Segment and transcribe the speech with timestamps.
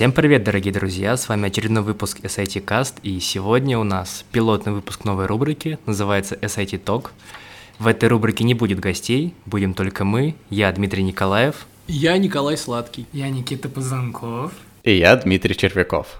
[0.00, 4.72] Всем привет, дорогие друзья, с вами очередной выпуск SIT Cast, и сегодня у нас пилотный
[4.72, 7.10] выпуск новой рубрики, называется SIT Talk.
[7.78, 11.66] В этой рубрике не будет гостей, будем только мы, я Дмитрий Николаев.
[11.86, 13.04] Я Николай Сладкий.
[13.12, 14.52] Я Никита Пузанков.
[14.84, 16.18] И я Дмитрий Червяков.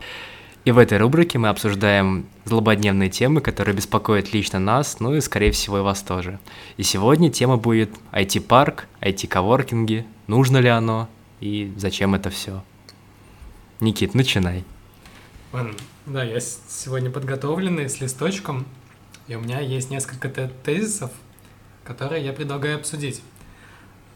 [0.67, 5.53] И в этой рубрике мы обсуждаем злободневные темы, которые беспокоят лично нас, ну и, скорее
[5.53, 6.39] всего, и вас тоже.
[6.77, 11.09] И сегодня тема будет IT-парк, IT-коворкинги, нужно ли оно
[11.41, 12.63] и зачем это все.
[13.81, 14.65] Никит, начинай.
[15.55, 18.67] Ладно, да, я сегодня подготовленный с листочком,
[19.27, 21.11] и у меня есть несколько тезисов,
[21.83, 23.23] которые я предлагаю обсудить.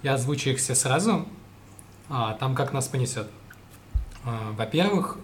[0.02, 1.26] Я озвучу их все сразу,
[2.10, 3.26] а там как нас понесет.
[4.22, 5.16] А, во-первых,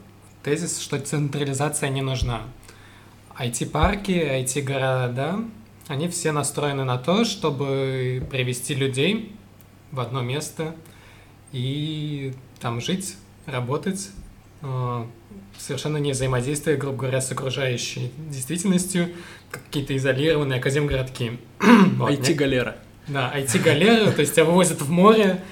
[0.42, 2.44] тезис, что централизация не нужна.
[3.38, 5.44] IT-парки, IT-города,
[5.86, 9.36] они все настроены на то, чтобы привести людей
[9.92, 10.74] в одно место
[11.52, 14.08] и там жить, работать
[15.58, 19.10] совершенно не взаимодействуя, грубо говоря, с окружающей действительностью,
[19.50, 21.38] какие-то изолированные академгородки.
[21.60, 22.76] IT-галера.
[23.08, 25.42] Да, IT-галера, то есть тебя вывозят в море,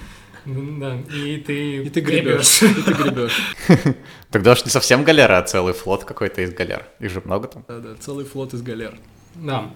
[0.45, 2.63] да, и ты, и ты гребешь.
[2.63, 3.57] И ты гребешь.
[4.31, 6.87] Тогда уж не совсем галера, а целый флот какой-то из галер.
[7.01, 7.65] Их же много там.
[7.69, 8.99] Да, да, целый флот из галер.
[9.35, 9.71] Да.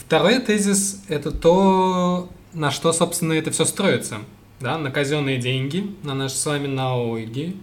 [0.00, 4.18] Второй тезис– это то, на что, собственно, это все строится.
[4.60, 7.56] Да, на казенные деньги, на наши с вами налоги,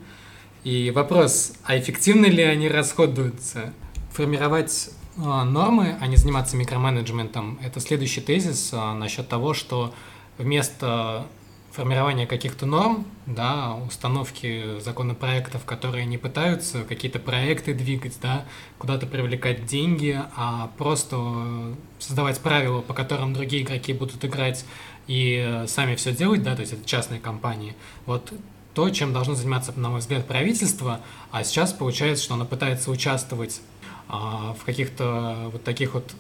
[0.64, 3.74] и вопрос, а эффективно ли они расходуются?
[4.12, 9.94] Формировать э, нормы, а не заниматься микроменеджментом, это следующий тезис э, насчет того, что
[10.38, 11.26] вместо
[11.72, 18.46] формирования каких-то норм, да, установки законопроектов, которые не пытаются какие-то проекты двигать, да,
[18.78, 24.66] куда-то привлекать деньги, а просто создавать правила, по которым другие игроки будут играть
[25.08, 27.74] и сами все делать, да, то есть это частные компании.
[28.06, 28.34] Вот
[28.74, 31.02] то, чем должно заниматься, на мой взгляд, правительство,
[31.32, 33.62] а сейчас получается, что оно пытается участвовать
[34.08, 36.16] а, в каких-то вот таких вот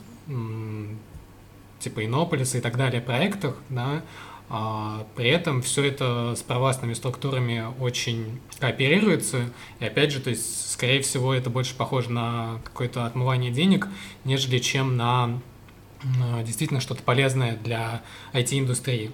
[1.79, 4.03] типа Иннополиса и так далее проектах, да,
[4.49, 10.71] а, при этом все это с провластными структурами очень кооперируется, и опять же, то есть,
[10.71, 13.87] скорее всего, это больше похоже на какое-то отмывание денег,
[14.25, 15.39] нежели чем на
[16.43, 18.01] действительно что-то полезное для
[18.33, 19.11] IT-индустрии.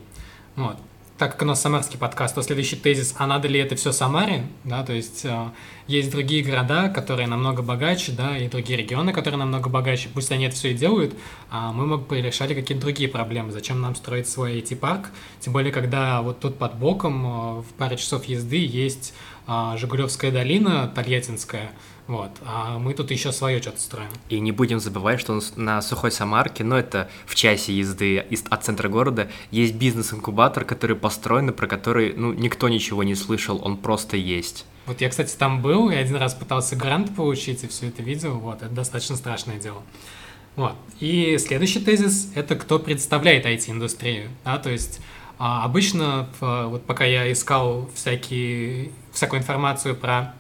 [0.56, 0.78] Вот
[1.18, 4.46] так как у нас самарский подкаст, то следующий тезис, а надо ли это все Самаре,
[4.64, 5.50] да, то есть э,
[5.88, 10.46] есть другие города, которые намного богаче, да, и другие регионы, которые намного богаче, пусть они
[10.46, 11.16] это все и делают,
[11.50, 16.22] а мы бы решали какие-то другие проблемы, зачем нам строить свой IT-парк, тем более, когда
[16.22, 19.14] вот тут под боком э, в паре часов езды есть
[19.48, 21.72] Жигулевская долина, Тольяттинская,
[22.08, 22.32] вот.
[22.46, 24.10] А мы тут еще свое что-то строим.
[24.30, 28.88] И не будем забывать, что на Сухой Самарке, ну это в часе езды от центра
[28.88, 34.66] города, есть бизнес-инкубатор, который построен, про который ну, никто ничего не слышал, он просто есть.
[34.86, 38.40] Вот я, кстати, там был, и один раз пытался грант получить, и все это видел,
[38.40, 39.84] вот, это достаточно страшное дело.
[40.56, 40.74] Вот.
[41.02, 45.02] И следующий тезис– это кто представляет IT-индустрию, да, то есть
[45.40, 50.34] а, обычно, вот пока я искал всякие, всякую информацию про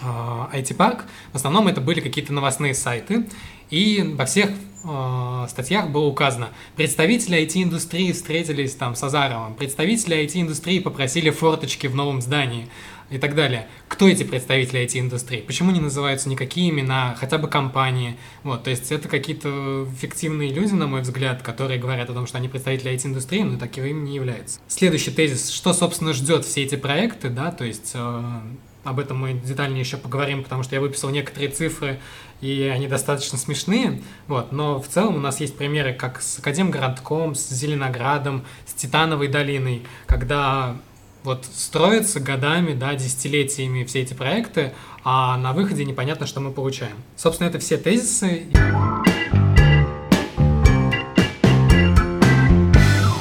[0.00, 3.26] IT-парк, в основном это были какие-то новостные сайты,
[3.72, 4.50] и во всех
[4.84, 11.94] э, статьях было указано, представители IT-индустрии встретились там с Азаровым, представители IT-индустрии попросили форточки в
[11.94, 12.68] новом здании
[13.12, 13.68] и так далее.
[13.88, 15.40] Кто эти представители IT-индустрии?
[15.40, 18.16] Почему не называются никакие имена, хотя бы компании?
[18.42, 22.38] Вот, то есть это какие-то фиктивные люди, на мой взгляд, которые говорят о том, что
[22.38, 24.60] они представители IT-индустрии, но таковыми не являются.
[24.66, 28.40] Следующий тезис, что, собственно, ждет все эти проекты, да, то есть э,
[28.84, 32.00] об этом мы детальнее еще поговорим, потому что я выписал некоторые цифры,
[32.40, 34.02] и они достаточно смешные.
[34.26, 34.52] Вот.
[34.52, 39.84] Но в целом у нас есть примеры как с Академгородком, с Зеленоградом, с Титановой долиной,
[40.06, 40.76] когда
[41.24, 44.72] вот строятся годами, да, десятилетиями все эти проекты,
[45.04, 46.96] а на выходе непонятно, что мы получаем.
[47.16, 48.46] Собственно, это все тезисы.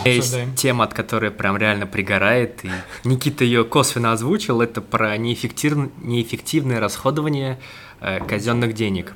[0.03, 2.71] Есть тема, от которой прям реально пригорает, и
[3.03, 5.91] Никита ее косвенно озвучил, это про неэффектив...
[6.01, 7.59] неэффективное расходование
[7.99, 9.13] э, казенных денег.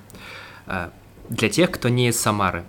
[0.67, 0.89] Э,
[1.29, 2.65] для тех, кто не из Самары,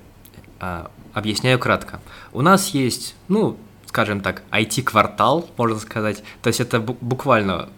[0.61, 2.00] э, объясняю кратко.
[2.32, 3.58] У нас есть, ну,
[3.96, 7.70] скажем так, IT-квартал, можно сказать, то есть это буквально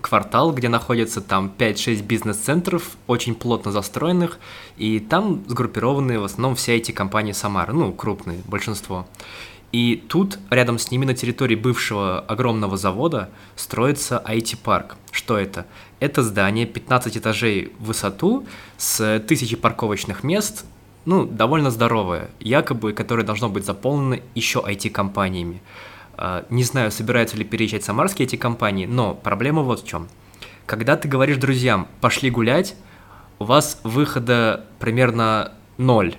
[0.00, 4.40] квартал, где находится там 5-6 бизнес-центров, очень плотно застроенных,
[4.76, 9.06] и там сгруппированы в основном все эти компании Самары, ну, крупные, большинство.
[9.70, 14.96] И тут, рядом с ними, на территории бывшего огромного завода, строится IT-парк.
[15.12, 15.66] Что это?
[16.00, 18.46] Это здание 15 этажей в высоту
[18.78, 20.64] с тысячей парковочных мест,
[21.06, 25.62] ну, довольно здоровое, якобы, которое должно быть заполнено еще IT-компаниями.
[26.16, 30.08] А, не знаю, собираются ли переезжать самарские эти компании, но проблема вот в чем.
[30.66, 32.74] Когда ты говоришь друзьям, пошли гулять,
[33.38, 36.16] у вас выхода примерно ноль.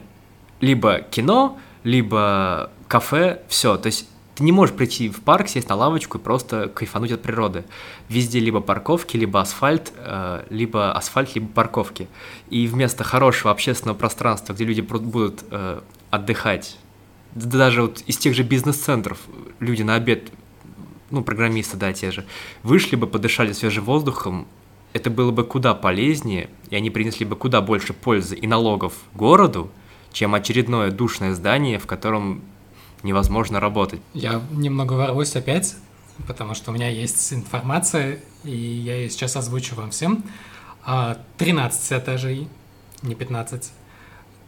[0.61, 3.77] Либо кино, либо кафе, все.
[3.77, 4.07] То есть
[4.37, 7.65] ты не можешь прийти в парк, сесть на лавочку и просто кайфануть от природы.
[8.07, 12.07] Везде либо парковки, либо асфальт, э, либо асфальт, либо парковки.
[12.51, 15.81] И вместо хорошего общественного пространства, где люди будут э,
[16.11, 16.77] отдыхать,
[17.33, 19.17] даже вот из тех же бизнес-центров
[19.59, 20.31] люди на обед,
[21.09, 22.23] ну, программисты, да, те же,
[22.61, 24.47] вышли бы, подышали свежим воздухом,
[24.93, 29.71] это было бы куда полезнее, и они принесли бы куда больше пользы и налогов городу,
[30.13, 32.43] чем очередное душное здание, в котором
[33.07, 34.01] невозможно работать.
[34.13, 35.75] Я немного ворвусь опять,
[36.27, 40.23] потому что у меня есть информация, и я ее сейчас озвучу вам всем.
[41.37, 42.47] 13 а, этажей,
[43.01, 43.71] не 15,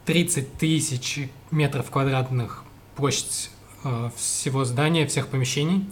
[0.06, 2.64] 30 тысяч метров квадратных
[2.96, 3.50] площадь
[3.84, 5.88] а, всего здания, всех помещений.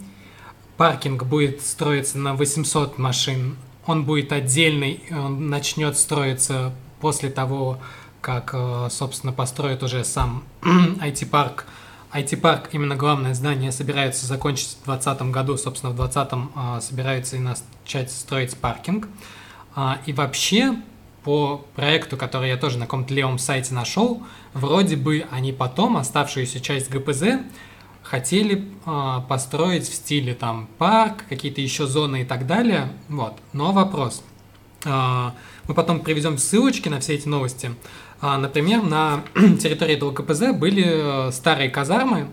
[0.76, 3.56] Паркинг будет строиться на 800 машин.
[3.86, 7.78] Он будет отдельный, он начнет строиться после того,
[8.20, 11.66] как, а, собственно, построят уже сам IT-парк
[12.12, 15.56] IT-парк, именно главное здание, собирается закончить в 2020 году.
[15.58, 19.08] Собственно, в 2020 а, собирается и начать строить паркинг.
[19.74, 20.74] А, и вообще,
[21.22, 24.22] по проекту, который я тоже на каком-то левом сайте нашел,
[24.54, 27.40] вроде бы они потом оставшуюся часть ГПЗ
[28.02, 32.90] хотели а, построить в стиле там парк, какие-то еще зоны и так далее.
[33.08, 33.34] Вот.
[33.52, 34.22] Но вопрос.
[34.84, 37.72] Мы потом приведем ссылочки на все эти новости.
[38.20, 42.28] А, например, на территории этого КПЗ были э, старые казармы,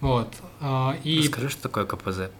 [0.00, 1.20] вот, а, и...
[1.20, 2.30] Расскажи, что такое КПЗ?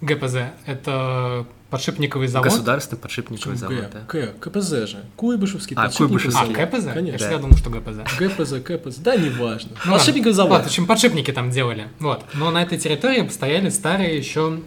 [0.00, 0.36] ГПЗ–
[0.66, 2.48] это подшипниковый завод.
[2.48, 4.00] Государственный подшипниковый завод, да.
[4.00, 5.04] К, КПЗ же.
[5.16, 6.56] Куйбышевский а, подшипниковый завод.
[6.56, 6.84] А, КПЗ?
[6.92, 7.12] Конечно.
[7.12, 7.98] Я всегда думал, что ГПЗ.
[8.18, 9.70] ГПЗ, КПЗ, да, неважно.
[9.84, 10.52] Ну, подшипниковый завод.
[10.52, 11.88] Вот, в общем, подшипники там делали.
[11.98, 12.24] Вот.
[12.34, 14.60] Но на этой территории стояли старые еще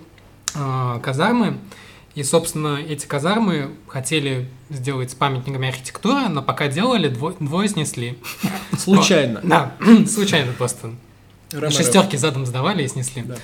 [0.56, 1.57] э, казармы,
[2.15, 8.17] и, собственно, эти казармы хотели сделать с памятниками архитектуры, но пока делали, двое, двое снесли.
[8.77, 9.41] Случайно.
[9.44, 9.73] Да,
[10.07, 10.95] случайно просто.
[11.51, 13.21] Шестерки задом сдавали и снесли.
[13.23, 13.35] Да.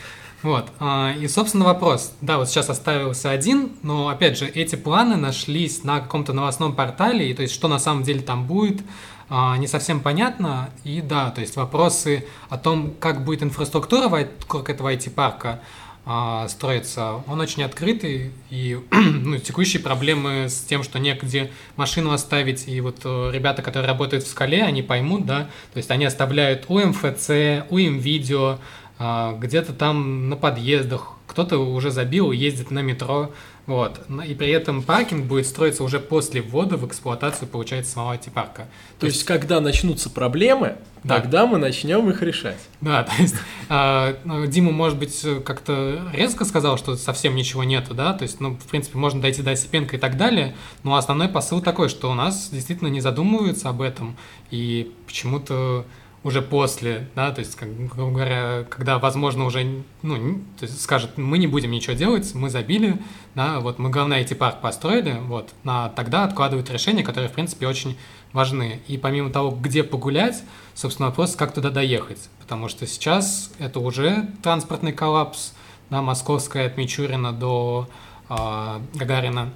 [0.42, 0.70] Вот.
[0.80, 2.14] А, и, собственно, вопрос.
[2.22, 7.30] Да, вот сейчас оставился один, но, опять же, эти планы нашлись на каком-то новостном портале,
[7.30, 8.82] и то есть, что на самом деле там будет,
[9.30, 10.70] а, не совсем понятно.
[10.84, 15.60] И да, то есть, вопросы о том, как будет инфраструктура вокруг этого IT-парка,
[16.04, 22.68] а, строится, он очень открытый, и ну, текущие проблемы с тем, что негде машину оставить,
[22.68, 26.66] и вот э, ребята, которые работают в скале, они поймут, да, то есть они оставляют
[26.70, 28.58] у МФЦ, у МВидео,
[28.98, 33.32] а, где-то там на подъездах, кто-то уже забил, ездит на метро,
[33.66, 34.02] вот.
[34.28, 38.64] И при этом паркинг будет строиться уже после ввода в эксплуатацию, получается, самого IT-парка.
[38.64, 40.76] То, то есть, есть, когда начнутся проблемы,
[41.06, 41.22] да.
[41.22, 42.58] тогда мы начнем их решать.
[42.82, 43.36] Да, то есть
[43.70, 48.56] э, Дима, может быть, как-то резко сказал, что совсем ничего нету, да, то есть, ну,
[48.56, 52.14] в принципе, можно дойти до Осипенко и так далее, но основной посыл такой, что у
[52.14, 54.18] нас действительно не задумываются об этом,
[54.50, 55.86] и почему-то
[56.24, 61.18] уже после, да, то есть, как, грубо говоря, когда, возможно, уже, ну, то есть скажут,
[61.18, 63.02] мы не будем ничего делать, мы забили,
[63.34, 67.68] да, вот мы главное эти парк построили, вот, на, тогда откладывают решения, которые, в принципе,
[67.68, 67.98] очень
[68.34, 68.82] важны.
[68.88, 70.44] И помимо того, где погулять,
[70.76, 75.54] собственно, вопрос, как туда доехать, потому что сейчас это уже транспортный коллапс,
[75.90, 77.90] да, московская от Мичурина до
[78.30, 79.50] э, Гагарина.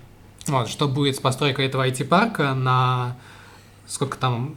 [0.48, 3.15] Вот, что будет с постройкой этого IT-парка на
[3.88, 4.56] сколько там,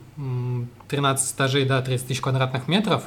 [0.88, 3.04] 13 этажей, да, 30 тысяч квадратных метров,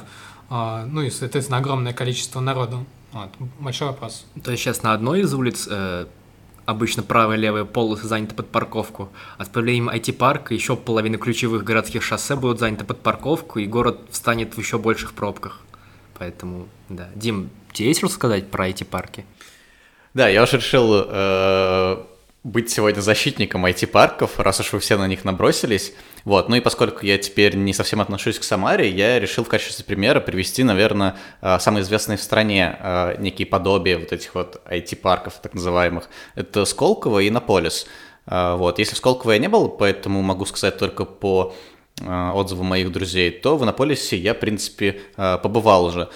[0.48, 2.84] а, ну и, соответственно, огромное количество народу.
[3.12, 4.26] Вот, большой вопрос.
[4.42, 6.06] То есть сейчас на одной из улиц э,
[6.64, 11.64] обычно правая и левая полосы заняты под парковку, а с появлением IT-парка еще половина ключевых
[11.64, 15.60] городских шоссе будут заняты под парковку, и город встанет в еще больших пробках.
[16.18, 17.08] Поэтому, да.
[17.14, 19.26] Дим, тебе есть что сказать про IT-парки?
[20.14, 22.04] Да, я уже решил э,
[22.44, 25.94] быть сегодня защитником IT-парков, раз уж вы все на них набросились.
[26.24, 26.48] Вот.
[26.48, 30.20] Ну и поскольку я теперь не совсем отношусь к Самаре, я решил в качестве примера
[30.20, 35.54] привести, наверное, э, самые известные в стране э, некие подобия вот этих вот IT-парков, так
[35.54, 36.08] называемых.
[36.34, 37.86] Это Сколково и Иннополис.
[38.26, 38.80] Э, вот.
[38.80, 41.54] Если в Сколково я не был, поэтому могу сказать только по
[42.00, 46.08] отзывам моих друзей, то в Иннополисе я, в принципе, побывал уже.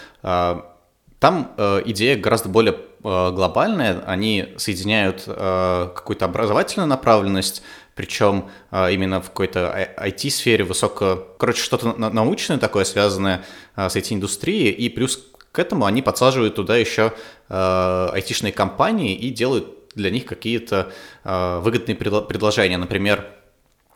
[1.19, 1.55] Там
[1.87, 4.03] идея гораздо более глобальная.
[4.07, 7.63] Они соединяют какую-то образовательную направленность
[7.97, 13.43] причем а, именно в какой-то IT-сфере, высоко, короче, что-то научное такое, связанное
[13.75, 15.19] а, с IT-индустрией, и плюс
[15.51, 17.15] к этому они подсаживают туда еще
[17.49, 20.93] IT-шные а, компании и делают для них какие-то
[21.25, 23.29] выгодные предложения, например,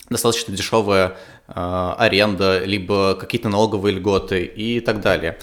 [0.08, 5.38] достаточно дешевая аренда, либо какие-то налоговые льготы и так далее.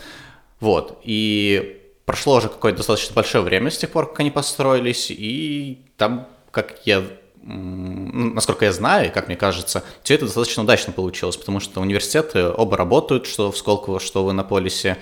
[0.60, 5.80] Вот, и прошло уже какое-то достаточно большое время с тех пор, как они построились, и
[5.98, 7.04] там, как я
[7.50, 11.80] ну, насколько я знаю, и как мне кажется, все это достаточно удачно получилось, потому что
[11.80, 14.98] университеты оба работают, что в Сколково, что в Иннополисе.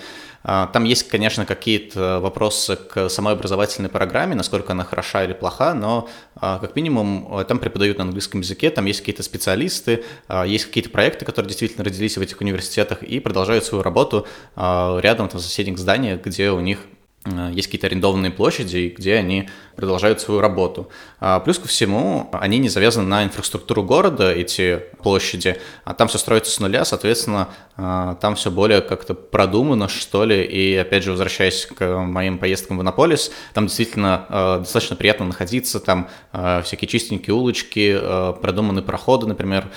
[0.47, 5.73] А, там есть, конечно, какие-то вопросы к самой образовательной программе, насколько она хороша или плоха,
[5.73, 10.65] но а, как минимум там преподают на английском языке, там есть какие-то специалисты, а, есть
[10.65, 15.43] какие-то проекты, которые действительно родились в этих университетах и продолжают свою работу рядом там, в
[15.43, 16.94] соседних зданиях, где у них Э,
[17.25, 20.89] есть какие-то арендованные площади, где они продолжают свою работу.
[21.19, 26.19] А плюс ко всему, они не завязаны на инфраструктуру города, эти площади, а там все
[26.19, 31.11] строится с нуля, соответственно, э, там все более как-то продумано, что ли, и опять же,
[31.11, 37.33] возвращаясь к моим поездкам в Иннополис, там действительно э, достаточно приятно находиться, там всякие чистенькие
[37.33, 37.99] улочки,
[38.41, 39.69] продуманные проходы, например,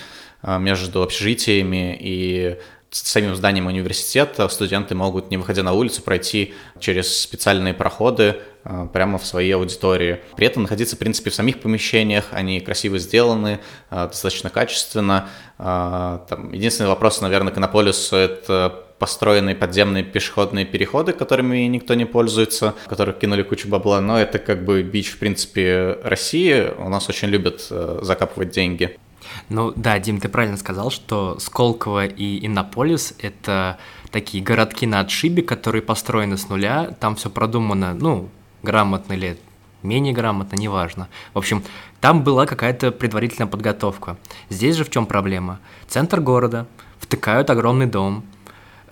[0.42, 2.58] между общежитиями и
[2.90, 9.18] самим зданием университета студенты могут, не выходя на улицу, пройти через специальные проходы э, прямо
[9.18, 10.20] в своей аудитории.
[10.36, 15.28] При этом находиться, в принципе, в самих помещениях, они красиво сделаны, э, достаточно качественно.
[15.58, 22.04] Э, там, единственный вопрос, наверное, к Иннополису— это построенные подземные пешеходные переходы, которыми никто не
[22.04, 26.72] пользуется, которых кинули кучу бабла, но это как бы бич, в принципе, России.
[26.78, 28.98] У нас очень любят закапывать деньги.
[29.48, 33.78] Ну да, Дим, ты правильно сказал, что Сколково и Иннополис— это
[34.10, 38.28] такие городки на отшибе, которые построены с нуля, там все продумано, ну,
[38.62, 39.38] грамотно или
[39.82, 41.08] менее грамотно, неважно.
[41.34, 41.62] В общем,
[42.00, 44.16] там была какая-то предварительная подготовка.
[44.50, 45.60] Здесь же в чем проблема?
[45.86, 46.66] Центр города,
[46.98, 48.24] втыкают огромный дом,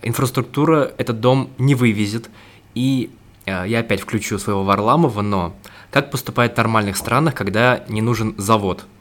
[0.02, 2.30] инфраструктура этот дом не вывезет,
[2.74, 3.10] и
[3.46, 5.54] э, я опять включу своего Варламова, но
[5.90, 8.86] как поступает в нормальных странах, когда не нужен завод–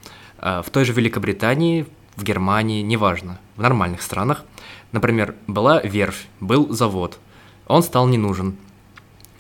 [0.46, 1.86] в той же Великобритании,
[2.16, 4.46] в Германии, неважно, в нормальных странах,
[4.92, 7.20] например, была верфь, был завод,
[7.68, 8.56] он стал не нужен.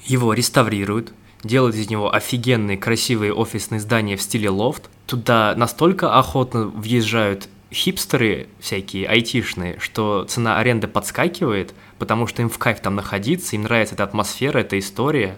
[0.03, 4.89] Его реставрируют, делают из него офигенные красивые офисные здания в стиле лофт.
[5.05, 12.57] Туда настолько охотно въезжают хипстеры всякие, айтишные, что цена аренды подскакивает, потому что им в
[12.57, 15.37] кайф там находиться, им нравится эта атмосфера, эта история.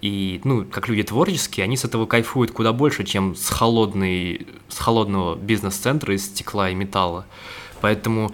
[0.00, 4.78] И, ну, как люди творческие, они с этого кайфуют куда больше, чем с, холодной, с
[4.78, 7.26] холодного бизнес-центра из стекла и металла.
[7.80, 8.32] Поэтому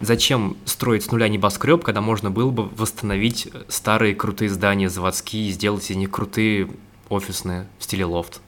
[0.00, 5.52] зачем строить с нуля небоскреб, когда можно было бы восстановить старые крутые здания заводские и
[5.52, 6.70] сделать из них крутые
[7.08, 8.40] офисные в стиле лофт?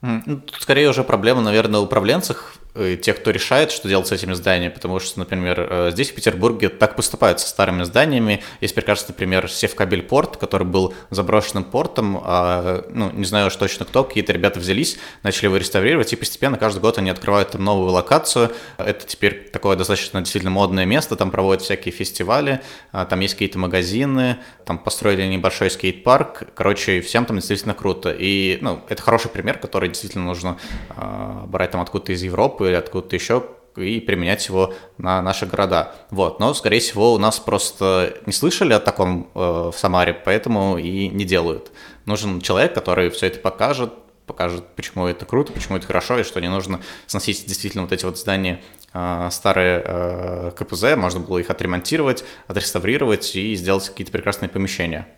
[0.00, 2.57] Ну, тут скорее уже проблема, наверное, управленцев
[3.02, 6.68] тех, кто решает, что делать с этими зданиями, потому что, например, э, здесь в Петербурге
[6.68, 8.42] так поступают со старыми зданиями.
[8.60, 13.84] Есть прекрасный пример Севкабель порт, который был заброшенным портом, а, ну, не знаю уж точно
[13.84, 17.90] кто, какие-то ребята взялись, начали его реставрировать, и постепенно каждый год они открывают там новую
[17.90, 18.52] локацию.
[18.78, 22.60] Это теперь такое достаточно действительно модное место, там проводят всякие фестивали,
[22.92, 28.14] а, там есть какие-то магазины, там построили небольшой скейт-парк, короче, всем там действительно круто.
[28.16, 30.58] И, ну, это хороший пример, который действительно нужно
[30.90, 33.44] а, брать там откуда-то из Европы, или откуда-то еще
[33.76, 35.94] и применять его на наши города.
[36.10, 36.40] Вот.
[36.40, 41.08] Но, скорее всего, у нас просто не слышали о таком э, в Самаре, поэтому и
[41.08, 41.70] не делают.
[42.04, 43.92] Нужен человек, который все это покажет,
[44.26, 48.04] покажет, почему это круто, почему это хорошо, и что не нужно сносить действительно вот эти
[48.04, 48.60] вот здания
[48.92, 55.08] э, старые э, КПЗ, можно было их отремонтировать, отреставрировать и сделать какие-то прекрасные помещения.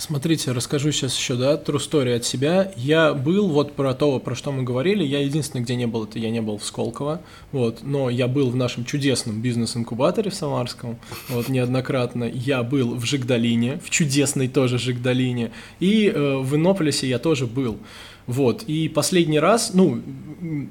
[0.00, 2.72] Смотрите, расскажу сейчас еще, да, true story от себя.
[2.74, 6.18] Я был, вот про то, про что мы говорили, я единственный, где не был, это
[6.18, 7.20] я не был в Сколково,
[7.52, 12.24] вот, но я был в нашем чудесном бизнес-инкубаторе в Самарском, вот, неоднократно.
[12.24, 17.76] Я был в Жигдалине, в чудесной тоже Жигдалине, и э, в Иннополисе я тоже был.
[18.30, 20.00] Вот, и последний раз, ну,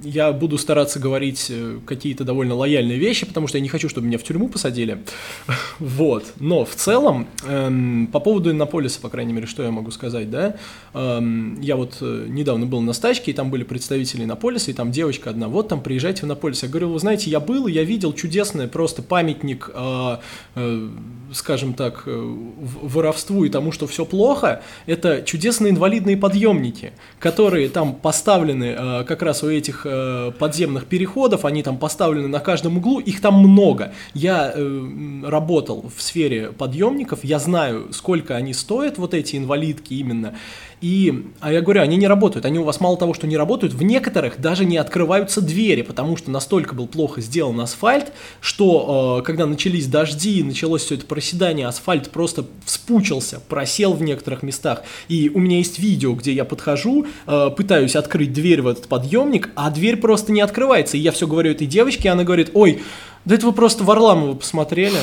[0.01, 4.07] я буду стараться говорить э, какие-то довольно лояльные вещи, потому что я не хочу, чтобы
[4.07, 5.03] меня в тюрьму посадили.
[5.79, 10.29] Вот, но в целом, эм, по поводу Иннополиса, по крайней мере, что я могу сказать,
[10.29, 10.55] да,
[10.93, 14.91] эм, я вот э, недавно был на стачке, и там были представители Иннополиса, и там
[14.91, 16.63] девочка одна, вот там приезжайте в Иннополис.
[16.63, 20.17] Я говорю, вы знаете, я был, я видел чудесный просто памятник, э,
[20.55, 20.89] э,
[21.33, 22.35] скажем так, э,
[22.81, 29.03] воровству и тому, что все плохо, это чудесные инвалидные подъемники, которые которые там поставлены э,
[29.05, 33.39] как раз у этих э, подземных переходов, они там поставлены на каждом углу, их там
[33.39, 33.91] много.
[34.13, 40.35] Я э, работал в сфере подъемников, я знаю, сколько они стоят, вот эти инвалидки именно.
[40.81, 42.45] И, а я говорю, они не работают.
[42.45, 46.15] Они у вас мало того, что не работают, в некоторых даже не открываются двери, потому
[46.15, 51.67] что настолько был плохо сделан асфальт, что э, когда начались дожди, началось все это проседание,
[51.67, 54.83] асфальт просто вспучился, просел в некоторых местах.
[55.09, 59.49] И у меня есть видео, где я подхожу, э, пытаюсь открыть дверь в этот подъемник,
[59.55, 60.95] а дверь просто не открывается.
[60.95, 62.81] И я все говорю этой девочке, и она говорит, ой,
[63.25, 64.97] да это вы просто Варламова посмотрели.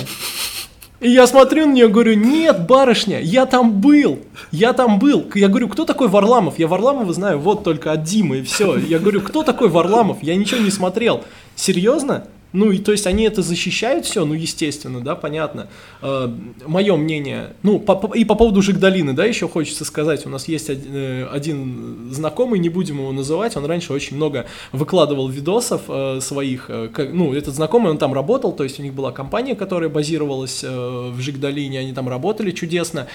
[0.98, 5.26] И я смотрю на нее, говорю, нет, барышня, я там был, я там был.
[5.34, 6.58] Я говорю, кто такой Варламов?
[6.58, 8.78] Я Варламова знаю вот только от Димы, и все.
[8.78, 10.22] Я говорю, кто такой Варламов?
[10.22, 11.22] Я ничего не смотрел.
[11.54, 12.26] Серьезно?
[12.56, 15.68] Ну, и то есть они это защищают все, ну, естественно, да, понятно.
[16.00, 16.26] Э,
[16.66, 20.48] мое мнение, ну, по, по, и по поводу Жигдалины, да, еще хочется сказать, у нас
[20.48, 25.82] есть один, э, один знакомый, не будем его называть, он раньше очень много выкладывал видосов
[25.88, 29.12] э, своих, э, как, ну, этот знакомый, он там работал, то есть у них была
[29.12, 33.06] компания, которая базировалась э, в Жигдалине, они там работали чудесно,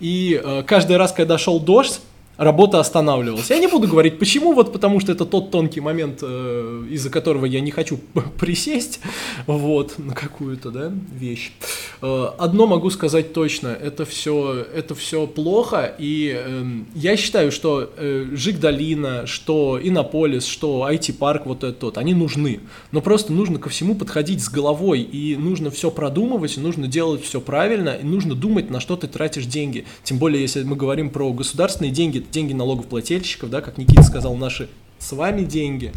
[0.00, 2.00] и э, каждый раз, когда шел дождь,
[2.40, 3.50] работа останавливалась.
[3.50, 7.44] Я не буду говорить почему, вот потому что это тот тонкий момент, э, из-за которого
[7.44, 8.00] я не хочу
[8.40, 9.00] присесть,
[9.46, 11.52] вот, на какую-то, да, вещь.
[12.00, 17.90] Э, одно могу сказать точно, это все, это все плохо, и э, я считаю, что
[17.94, 23.94] э, Жигдалина, что Иннополис, что IT-парк, вот этот, они нужны, но просто нужно ко всему
[23.94, 28.70] подходить с головой, и нужно все продумывать, и нужно делать все правильно, и нужно думать,
[28.70, 33.50] на что ты тратишь деньги, тем более, если мы говорим про государственные деньги, деньги налогоплательщиков,
[33.50, 34.68] да, как Никита сказал, наши
[34.98, 35.92] с вами деньги.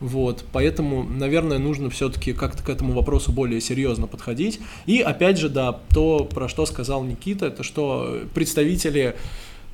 [0.00, 4.60] Вот, поэтому, наверное, нужно все-таки как-то к этому вопросу более серьезно подходить.
[4.86, 9.16] И опять же, да, то, про что сказал Никита, это что представители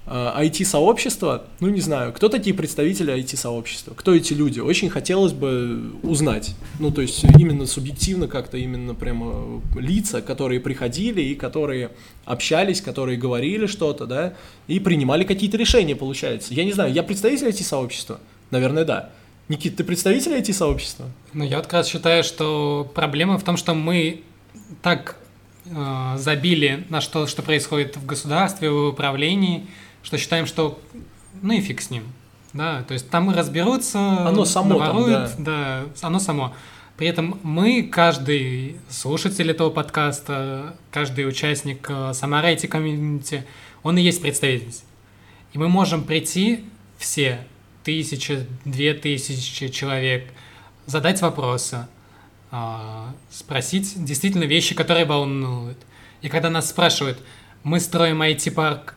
[0.07, 5.93] IT-сообщества, э, ну не знаю, кто такие представители IT-сообщества, кто эти люди, очень хотелось бы
[6.03, 11.91] узнать, ну то есть именно субъективно как-то, именно прямо лица, которые приходили и которые
[12.25, 14.35] общались, которые говорили что-то, да,
[14.67, 16.55] и принимали какие-то решения, получается.
[16.55, 18.21] Я не знаю, я представитель IT-сообщества?
[18.51, 19.11] Наверное, да.
[19.49, 21.07] Никит, ты представитель IT-сообщества?
[21.33, 24.23] Ну, я вот как раз считаю, что проблема в том, что мы
[24.83, 25.17] так
[25.67, 29.67] э, забили на что, что происходит в государстве, в управлении,
[30.03, 30.81] что считаем, что
[31.43, 32.05] ну и фиг с ним.
[32.53, 35.85] Да, то есть там разберутся, оно само наворуют, там, да.
[36.01, 36.55] да, оно само.
[36.97, 43.47] При этом мы, каждый слушатель этого подкаста, каждый участник Самара IT комьюнити,
[43.83, 44.75] он и есть представитель.
[45.53, 46.65] И мы можем прийти
[46.99, 47.47] все,
[47.85, 50.31] тысячи, две тысячи человек,
[50.87, 51.87] задать вопросы,
[52.51, 55.79] а, спросить действительно вещи, которые волнуют.
[56.21, 57.19] И когда нас спрашивают,
[57.63, 58.97] мы строим IT-парк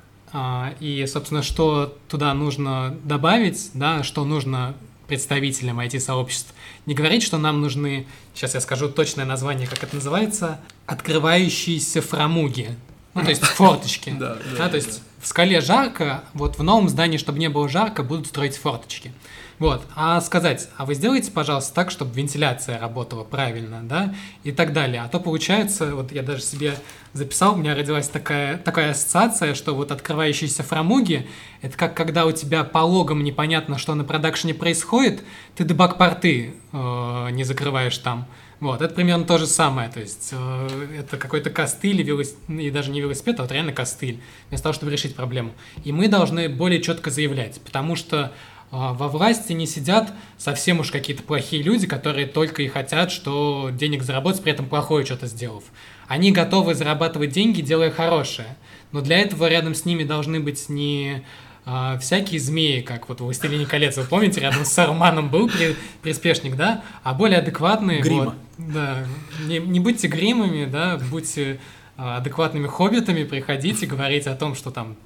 [0.80, 4.74] и, собственно, что туда нужно добавить, да, что нужно
[5.08, 6.54] представителям IT-сообществ.
[6.86, 12.76] Не говорить, что нам нужны, сейчас я скажу точное название, как это называется, открывающиеся фрамуги.
[13.14, 14.10] Ну, то есть форточки.
[14.20, 18.04] Да, да, то есть в скале жарко, вот в новом здании, чтобы не было жарко,
[18.04, 19.14] будут строить форточки.
[19.60, 24.14] Вот, а сказать, а вы сделайте, пожалуйста, так, чтобы вентиляция работала правильно, да,
[24.44, 25.02] и так далее.
[25.02, 26.76] А то получается, вот я даже себе
[27.14, 31.28] записал, у меня родилась такая, такая ассоциация, что вот открывающиеся фрамуги,
[31.62, 35.24] это как когда у тебя по логам непонятно, что на продакшене происходит,
[35.56, 38.28] ты дебаг-порты э, не закрываешь там.
[38.60, 42.34] Вот, это примерно то же самое, то есть э, это какой-то костыль велос...
[42.48, 45.52] и даже не велосипед, а вот реально костыль, вместо того, чтобы решить проблему.
[45.84, 48.32] И мы должны более четко заявлять, потому что
[48.74, 54.02] во власти не сидят совсем уж какие-то плохие люди, которые только и хотят, что денег
[54.02, 55.64] заработать, при этом плохое что-то сделав.
[56.08, 58.58] Они готовы зарабатывать деньги, делая хорошее.
[58.92, 61.24] Но для этого рядом с ними должны быть не
[61.66, 65.76] а, всякие змеи, как вот в «Властелине колец», вы помните, рядом с Саруманом был при,
[66.02, 68.02] приспешник, да, а более адекватные.
[68.02, 68.36] Грима.
[68.58, 69.06] Вот, да,
[69.48, 71.60] не, не будьте гримами, да, будьте
[71.96, 74.98] а, адекватными хоббитами, приходите говорить о том, что там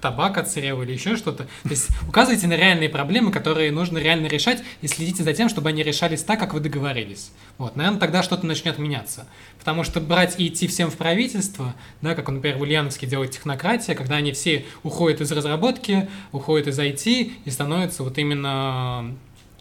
[0.00, 1.44] табак отсырел или еще что-то.
[1.44, 5.68] То есть указывайте на реальные проблемы, которые нужно реально решать, и следите за тем, чтобы
[5.68, 7.30] они решались так, как вы договорились.
[7.58, 9.26] Вот, наверное, тогда что-то начнет меняться.
[9.58, 13.94] Потому что брать и идти всем в правительство, да, как, например, в Ульяновске делает технократия,
[13.94, 19.14] когда они все уходят из разработки, уходят из IT и становятся вот именно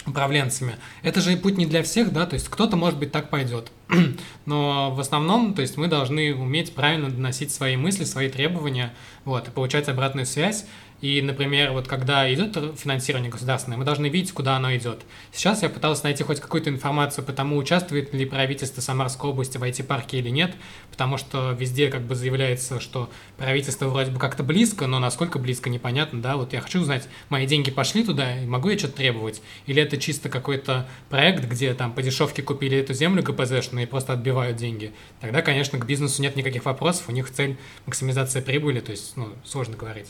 [0.10, 0.76] управленцами.
[1.02, 3.72] Это же путь не для всех, да, то есть кто-то, может быть, так пойдет.
[4.46, 8.94] Но в основном, то есть мы должны уметь правильно доносить свои мысли, свои требования,
[9.26, 10.66] вот, и получать обратную связь,
[11.02, 15.02] и, например, вот когда идет финансирование государственное, мы должны видеть, куда оно идет.
[15.32, 19.64] Сейчас я пытался найти хоть какую-то информацию по тому, участвует ли правительство Самарской области в
[19.64, 20.54] IT-парке или нет,
[20.92, 25.70] потому что везде как бы заявляется, что правительство вроде бы как-то близко, но насколько близко,
[25.70, 29.42] непонятно, да, вот я хочу узнать, мои деньги пошли туда, могу я что-то требовать?
[29.68, 34.14] Или это чисто какой-то проект, где там по дешевке купили эту землю ГПЗшную и просто
[34.14, 34.92] отбивают деньги?
[35.22, 39.30] Тогда, конечно, к бизнесу нет никаких вопросов, у них цель максимизация прибыли, то есть, ну,
[39.46, 40.08] сложно говорить.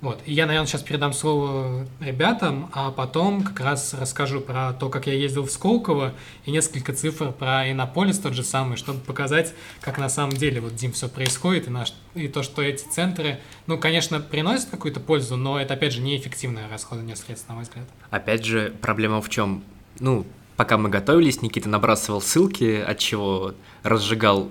[0.00, 0.22] Вот.
[0.24, 5.06] И я, наверное, сейчас передам слово ребятам, а потом как раз расскажу про то, как
[5.06, 6.14] я ездил в Сколково,
[6.46, 10.74] и несколько цифр про Иннополис тот же самый, чтобы показать, как на самом деле вот,
[10.74, 15.36] Дим, все происходит, и, наш, и то, что эти центры, ну, конечно, приносят какую-то пользу,
[15.36, 17.84] но это, опять же, неэффективное расходование средств, на мой взгляд.
[18.10, 19.62] Опять же, проблема в чем?
[19.98, 24.48] Ну, пока мы готовились, Никита набрасывал ссылки, от чего разжигал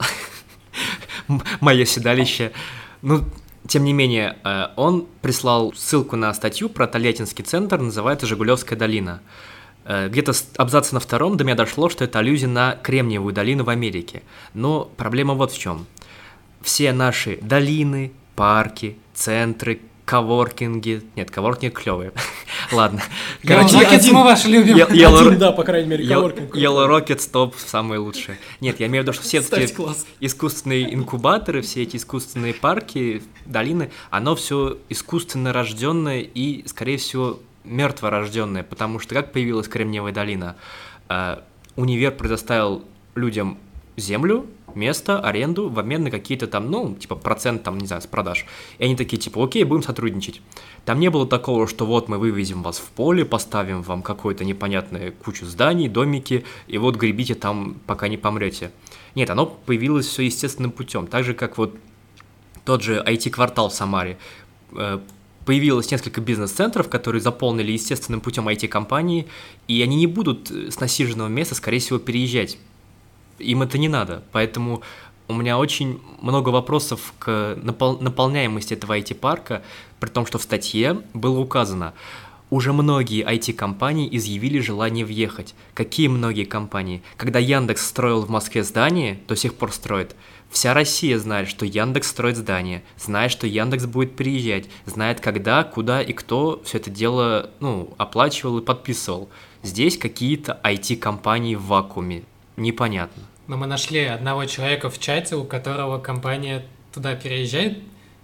[1.59, 2.51] мое седалище.
[3.01, 3.25] Ну,
[3.67, 9.21] тем не менее, э, он прислал ссылку на статью про Тольяттинский центр, называется «Жигулевская долина».
[9.85, 13.69] Э, где-то абзаца на втором до меня дошло, что это аллюзия на Кремниевую долину в
[13.69, 14.23] Америке.
[14.53, 15.87] Но проблема вот в чем.
[16.61, 21.03] Все наши долины, парки, центры, коворкинги.
[21.15, 22.13] Нет, коворкинги клевые.
[22.71, 23.03] Ладно.
[23.43, 24.75] Короче, один, мы ваши любим.
[24.75, 26.55] Один, да, по крайней мере, коворкинг.
[26.55, 28.39] Yellow Rocket стоп самые лучшие.
[28.59, 29.71] Нет, я имею в виду, что все эти
[30.19, 38.63] искусственные инкубаторы, все эти искусственные парки, долины, оно все искусственно рожденное и, скорее всего, мертворожденное,
[38.63, 40.55] потому что как появилась Кремниевая долина?
[41.07, 41.43] А,
[41.75, 43.59] универ предоставил людям
[43.95, 48.07] землю, место, аренду в обмен на какие-то там, ну, типа, процент там, не знаю, с
[48.07, 48.45] продаж.
[48.77, 50.41] И они такие, типа, окей, будем сотрудничать.
[50.85, 55.13] Там не было такого, что вот мы вывезем вас в поле, поставим вам какую-то непонятную
[55.13, 58.71] кучу зданий, домики, и вот гребите там, пока не помрете.
[59.15, 61.07] Нет, оно появилось все естественным путем.
[61.07, 61.75] Так же, как вот
[62.65, 64.17] тот же IT-квартал в Самаре.
[64.73, 64.99] Э,
[65.45, 69.27] появилось несколько бизнес-центров, которые заполнили естественным путем IT-компании,
[69.67, 72.59] и они не будут с насиженного места, скорее всего, переезжать
[73.39, 74.23] им это не надо.
[74.31, 74.81] Поэтому
[75.27, 79.61] у меня очень много вопросов к напол- наполняемости этого IT-парка,
[79.99, 81.93] при том, что в статье было указано,
[82.49, 85.53] уже многие IT-компании изъявили желание въехать.
[85.75, 87.03] Какие многие компании?
[87.15, 90.15] Когда Яндекс строил в Москве здание, до сих пор строит.
[90.49, 96.01] Вся Россия знает, что Яндекс строит здание, знает, что Яндекс будет приезжать, знает, когда, куда
[96.01, 99.29] и кто все это дело ну, оплачивал и подписывал.
[99.61, 102.23] Здесь какие-то IT-компании в вакууме
[102.59, 103.23] непонятно.
[103.47, 107.79] Но мы нашли одного человека в чате, у которого компания туда переезжает,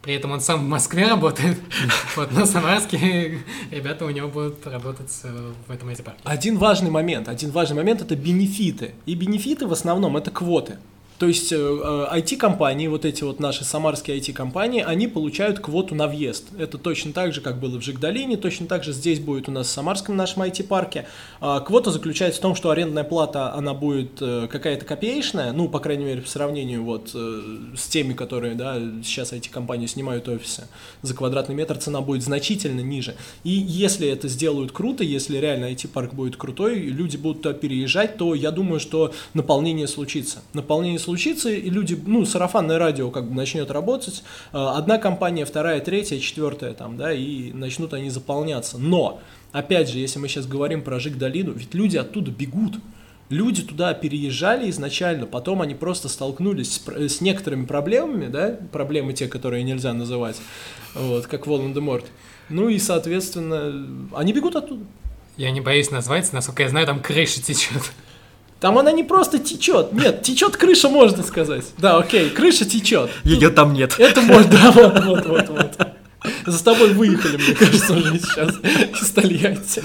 [0.05, 1.57] при этом он сам в Москве работает,
[2.15, 3.39] вот, но самарские
[3.71, 5.09] ребята у него будут работать
[5.67, 6.21] в этом IT-парке.
[6.23, 8.93] Один важный момент, один важный момент– это бенефиты.
[9.07, 10.77] И бенефиты в основном– это квоты.
[11.17, 16.07] То есть IT-компании, э, э, вот эти вот наши самарские IT-компании, они получают квоту на
[16.07, 16.47] въезд.
[16.57, 19.67] Это точно так же, как было в Жигдалине, точно так же здесь будет у нас
[19.67, 21.07] в самарском нашем IT-парке.
[21.39, 25.79] А, квота заключается в том, что арендная плата, она будет э, какая-то копеечная, ну, по
[25.79, 30.67] крайней мере, по сравнению вот с теми, которые, да, сейчас IT-компании снимают офисы.
[31.01, 33.15] За квадратный метр цена будет значительно ниже.
[33.43, 38.35] И если это сделают круто, если реально IT-парк будет крутой, люди будут туда переезжать, то
[38.35, 40.41] я думаю, что наполнение случится.
[40.53, 45.79] Наполнение случится, и люди, ну, сарафанное радио как бы начнет работать, э, одна компания, вторая,
[45.79, 48.77] третья, четвертая там, да, и начнут они заполняться.
[48.77, 49.21] Но,
[49.53, 52.75] опять же, если мы сейчас говорим про Жиг-долину, ведь люди оттуда бегут,
[53.29, 59.27] Люди туда переезжали изначально, потом они просто столкнулись с, с некоторыми проблемами, да, проблемы те,
[59.27, 60.39] которые нельзя называть,
[60.93, 62.05] вот, как Волан-де-Морт.
[62.49, 64.85] Ну и, соответственно, они бегут оттуда.
[65.37, 67.91] Я не боюсь назвать, насколько я знаю, там крыша течет.
[68.59, 69.91] Там она не просто течет.
[69.91, 71.65] Нет, течет крыша, можно сказать.
[71.77, 73.11] Да, окей, крыша течет.
[73.23, 73.95] Ее там нет.
[73.99, 75.87] Это можно, да, вот, вот, вот, вот.
[76.45, 78.55] За тобой выехали, мне кажется, уже сейчас
[79.01, 79.83] из Тольятти.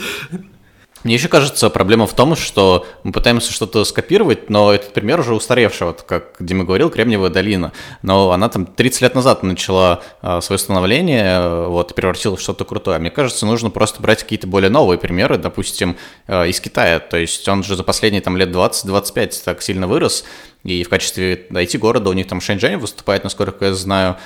[1.02, 5.34] Мне еще кажется, проблема в том, что мы пытаемся что-то скопировать, но этот пример уже
[5.34, 7.72] устаревший, вот как Дима говорил, Кремниевая долина.
[8.02, 12.42] Но она там 30 лет назад начала э, свое становление, э, вот, и превратилась в
[12.42, 12.98] что-то крутое.
[12.98, 16.98] Мне кажется, нужно просто брать какие-то более новые примеры, допустим, э, из Китая.
[16.98, 20.24] То есть он же за последние там лет 20-25 так сильно вырос,
[20.64, 24.16] и в качестве IT-города у них там Шэньчжэнь выступает, насколько я знаю.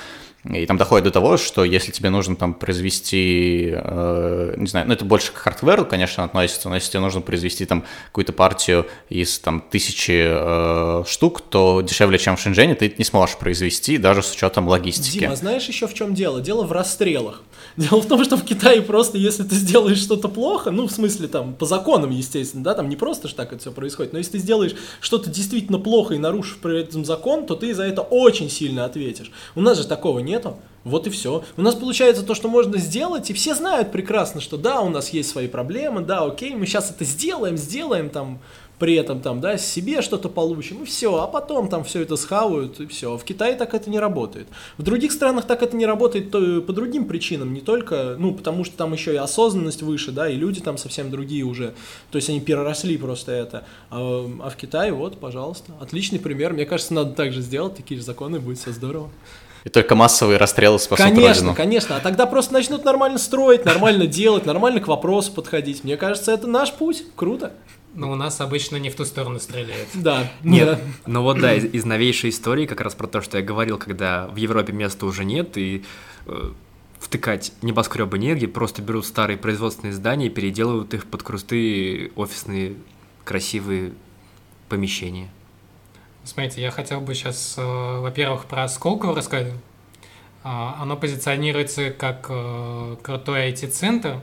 [0.53, 4.93] И там доходит до того, что если тебе нужно там произвести, э, не знаю, ну
[4.93, 9.39] это больше к хардверу, конечно, относится, но если тебе нужно произвести там какую-то партию из
[9.39, 14.33] там тысячи э, штук, то дешевле, чем в Шэньчжэне, ты не сможешь произвести, даже с
[14.33, 15.19] учетом логистики.
[15.19, 16.41] Дима, знаешь еще в чем дело?
[16.41, 17.41] Дело в расстрелах.
[17.77, 21.27] Дело в том, что в Китае просто, если ты сделаешь что-то плохо, ну, в смысле,
[21.27, 24.33] там, по законам, естественно, да, там не просто же так это все происходит, но если
[24.33, 28.49] ты сделаешь что-то действительно плохо и нарушив при этом закон, то ты за это очень
[28.49, 29.31] сильно ответишь.
[29.55, 30.57] У нас же такого нету.
[30.83, 31.43] Вот и все.
[31.57, 35.09] У нас получается то, что можно сделать, и все знают прекрасно, что да, у нас
[35.09, 38.39] есть свои проблемы, да, окей, мы сейчас это сделаем, сделаем там
[38.77, 42.79] при этом там, да, себе что-то получим, и все, а потом там все это схавают,
[42.81, 43.17] и все.
[43.17, 44.47] В Китае так это не работает.
[44.77, 48.63] В других странах так это не работает то, по другим причинам, не только, ну, потому
[48.63, 51.73] что там еще и осознанность выше, да, и люди там совсем другие уже,
[52.11, 53.63] то есть они переросли просто это.
[53.89, 56.53] А, а в Китае, вот, пожалуйста, отличный пример.
[56.53, 59.09] Мне кажется, надо также сделать, такие же законы, будет все здорово.
[59.65, 61.55] И только массовые расстрелы спасут Конечно, родину.
[61.55, 61.97] конечно.
[61.97, 65.83] А тогда просто начнут нормально строить, нормально делать, нормально к вопросу подходить.
[65.83, 67.03] Мне кажется, это наш путь.
[67.15, 67.51] Круто.
[67.95, 69.87] Но у нас обычно не в ту сторону стреляют.
[69.95, 70.31] Да.
[70.43, 70.79] Нет.
[71.07, 74.27] Ну вот да, из, из новейшей истории, как раз про то, что я говорил, когда
[74.27, 75.83] в Европе места уже нет, и
[76.27, 76.51] э,
[76.99, 82.75] втыкать небоскребы негде, просто берут старые производственные здания и переделывают их под крусты офисные
[83.23, 83.93] красивые
[84.69, 85.29] помещения.
[86.25, 89.53] Смотрите, я хотел бы сейчас, э, во-первых, про Сколково рассказать.
[90.43, 94.21] А, оно позиционируется как э, крутой IT-центр,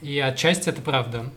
[0.00, 1.30] и отчасти это правда.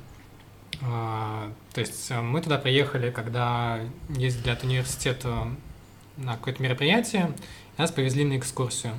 [0.82, 5.48] А, то есть э, мы туда приехали, когда ездили от университета
[6.16, 7.34] на какое-то мероприятие,
[7.78, 8.94] и нас повезли на экскурсию.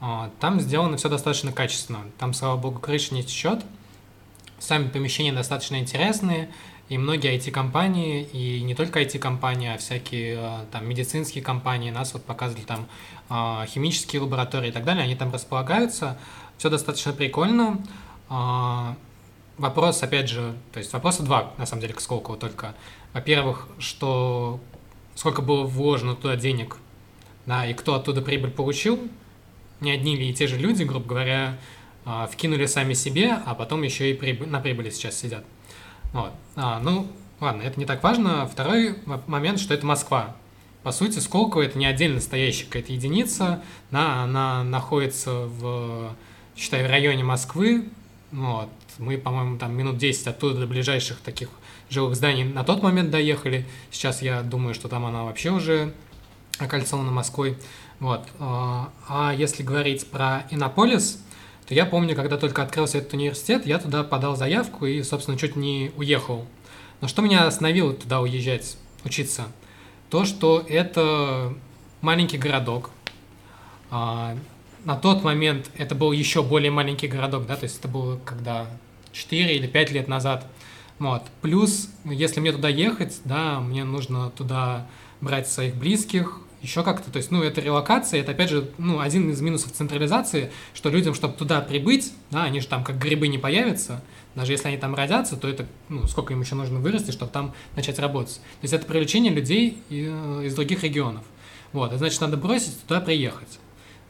[0.00, 2.00] А, там сделано все достаточно качественно.
[2.18, 3.64] Там, слава богу, крыша не течет.
[4.58, 6.48] Сами помещения достаточно интересные,
[6.88, 12.24] и многие IT-компании, и не только IT-компании, а всякие э, там медицинские компании, нас вот
[12.24, 12.86] показывали там
[13.28, 16.16] а, химические лаборатории и так далее, они там располагаются.
[16.58, 17.84] Все достаточно прикольно.
[19.58, 22.74] Вопрос, опять же, то есть вопроса два, на самом деле, к Сколково только.
[23.14, 24.60] Во-первых, что
[25.14, 26.76] сколько было вложено туда денег,
[27.46, 29.00] да, и кто оттуда прибыль получил,
[29.80, 31.58] не одни ли и те же люди, грубо говоря,
[32.30, 35.44] вкинули сами себе, а потом еще и на прибыли сейчас сидят.
[36.16, 36.32] Вот.
[36.56, 37.06] А, ну,
[37.40, 38.46] ладно, это не так важно.
[38.46, 40.34] Второй момент, что это Москва.
[40.82, 46.16] По сути, Сколково это не отдельно стоящая какая-то единица, да, она находится в,
[46.56, 47.90] считай, в районе Москвы,
[48.32, 51.50] вот, мы, по-моему, там минут 10 оттуда до ближайших таких
[51.90, 53.66] жилых зданий на тот момент доехали.
[53.90, 55.92] Сейчас я думаю, что там она вообще уже
[56.58, 57.58] окольцована Москвой.
[58.00, 58.26] Вот.
[58.38, 61.22] А, а если говорить про Иннополис,
[61.66, 65.56] то я помню, когда только открылся этот университет, я туда подал заявку и, собственно, чуть
[65.56, 66.46] не уехал.
[67.00, 69.46] Но что меня остановило туда уезжать, учиться?
[70.08, 71.54] То, что это
[72.00, 72.90] маленький городок.
[73.90, 74.36] А,
[74.84, 78.68] на тот момент это был еще более маленький городок, да, то есть это было когда
[79.12, 80.46] 4 или 5 лет назад.
[81.00, 81.22] Вот.
[81.42, 84.86] Плюс, если мне туда ехать, да, мне нужно туда
[85.20, 89.30] брать своих близких, еще как-то, то есть, ну, это релокация, это, опять же, ну, один
[89.30, 93.38] из минусов централизации, что людям, чтобы туда прибыть, да, они же там как грибы не
[93.38, 94.02] появятся,
[94.34, 97.54] даже если они там родятся, то это, ну, сколько им еще нужно вырасти, чтобы там
[97.76, 98.34] начать работать.
[98.34, 99.94] То есть, это привлечение людей э,
[100.44, 101.22] из других регионов.
[101.72, 103.60] Вот, и значит, надо бросить туда приехать.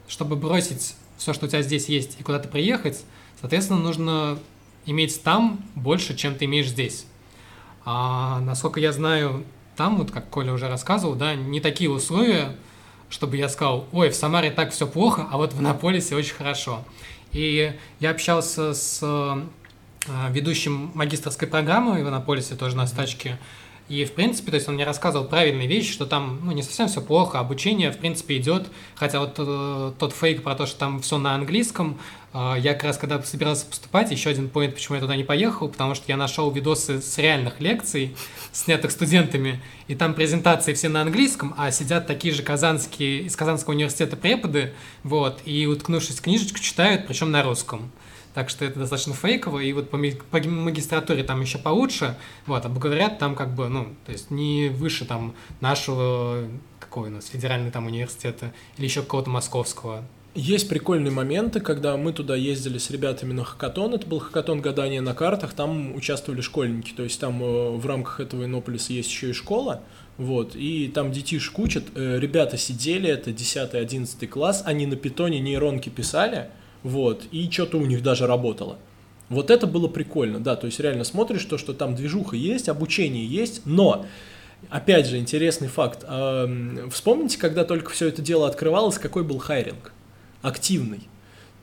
[0.07, 3.03] Чтобы бросить все, что у тебя здесь есть, и куда-то приехать,
[3.39, 4.39] соответственно, нужно
[4.85, 7.05] иметь там больше, чем ты имеешь здесь.
[7.85, 9.45] А насколько я знаю,
[9.77, 12.57] там, вот как Коля уже рассказывал, да, не такие условия,
[13.09, 16.83] чтобы я сказал, ой, в Самаре так все плохо, а вот в Иннополисе очень хорошо.
[17.31, 19.41] И я общался с э,
[20.31, 23.37] ведущим магистрской программы в Иннополисе, тоже на стачке,
[23.89, 26.89] и, в принципе, то есть он мне рассказывал правильные вещи, что там, ну, не совсем
[26.89, 30.99] все плохо, обучение, в принципе, идет, хотя вот э, тот фейк про то, что там
[30.99, 31.97] все на английском,
[32.33, 35.69] э, я как раз, когда собирался поступать, еще один поинт, почему я туда не поехал,
[35.69, 38.13] потому что я нашел видосы с реальных лекций,
[38.51, 43.73] снятых студентами, и там презентации все на английском, а сидят такие же казанские, из Казанского
[43.73, 44.73] университета преподы,
[45.03, 47.89] вот, и, уткнувшись в книжечку, читают, причем на русском
[48.37, 52.69] так что это достаточно фейково, и вот по, по магистратуре там еще получше, вот, а
[52.69, 56.43] бакалавриат там как бы, ну, то есть не выше там нашего,
[56.79, 60.03] какой у нас, федеральный там университета или еще какого-то московского,
[60.35, 65.01] есть прикольные моменты, когда мы туда ездили с ребятами на хакатон, это был хакатон гадания
[65.01, 69.31] на картах, там участвовали школьники, то есть там э, в рамках этого Иннополиса есть еще
[69.31, 69.81] и школа,
[70.19, 75.89] вот, и там детишек учат, э, ребята сидели, это 10-11 класс, они на питоне нейронки
[75.89, 76.51] писали,
[76.87, 78.77] вот, и что-то у них даже работало.
[79.29, 83.25] Вот это было прикольно, да, то есть реально смотришь то, что там движуха есть, обучение
[83.25, 84.05] есть, но,
[84.69, 86.05] опять же, интересный факт,
[86.91, 89.91] вспомните, когда только все это дело открывалось, какой был хайринг?
[90.41, 91.01] Активный.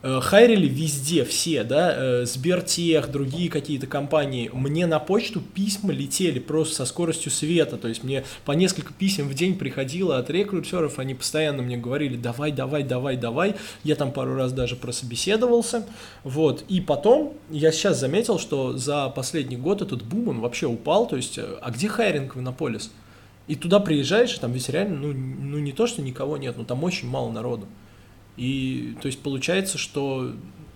[0.07, 4.51] Э, хайрили везде все, да, э, Сбертех, другие какие-то компании.
[4.53, 9.27] Мне на почту письма летели просто со скоростью света, то есть мне по несколько писем
[9.31, 13.55] в день приходило от рекрутеров, они постоянно мне говорили, давай, давай, давай, давай.
[13.83, 15.87] Я там пару раз даже прособеседовался,
[16.23, 16.67] вот.
[16.69, 21.17] И потом я сейчас заметил, что за последний год этот бум, он вообще упал, то
[21.17, 22.91] есть, а где хайринг в Иннополис?
[23.47, 26.65] И туда приезжаешь, и там ведь реально, ну, ну не то, что никого нет, но
[26.65, 27.67] там очень мало народу.
[28.37, 30.33] И то есть получается, что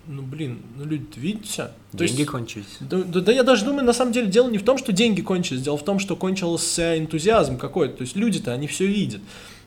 [0.07, 1.69] ну блин, ну люди видите?
[1.93, 2.77] Деньги есть, кончились.
[2.79, 5.21] Да, да, да я даже думаю, на самом деле дело не в том, что деньги
[5.21, 7.97] кончились, дело в том, что кончился энтузиазм какой-то.
[7.97, 9.21] То есть люди-то, они все видят.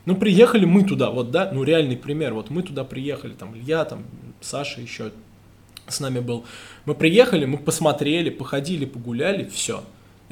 [0.05, 3.85] Ну, приехали мы туда, вот, да, ну, реальный пример, вот мы туда приехали, там, Илья,
[3.85, 4.03] там,
[4.41, 5.13] Саша еще
[5.87, 6.43] с нами был.
[6.85, 9.83] Мы приехали, мы посмотрели, походили, погуляли, все.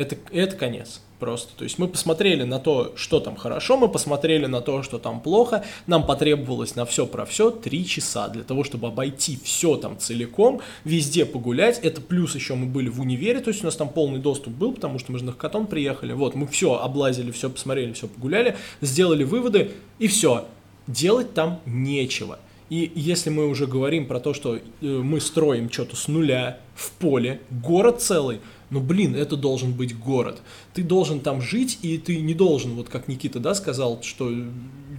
[0.02, 1.56] Это, это конец просто.
[1.56, 5.22] То есть мы посмотрели на то, что там хорошо, мы посмотрели на то, что там
[5.22, 5.64] плохо.
[5.86, 10.62] Нам потребовалось на все про все три часа для того, чтобы обойти все там целиком,
[10.84, 11.80] везде погулять.
[11.80, 14.74] Это плюс еще мы были в универе, то есть у нас там полный доступ был,
[14.74, 16.14] потому что мы же на Хакатон приехали.
[16.14, 20.48] Вот, мы все облазили, все посмотрели, все погуляли, сделали выводы и все.
[20.88, 22.40] Делать там нечего.
[22.72, 26.92] И если мы уже говорим про то, что э, мы строим что-то с нуля в
[26.94, 30.42] поле, город целый, Но, блин, это должен быть город.
[30.74, 34.32] Ты должен там жить, и ты не должен, вот как Никита, да, сказал, что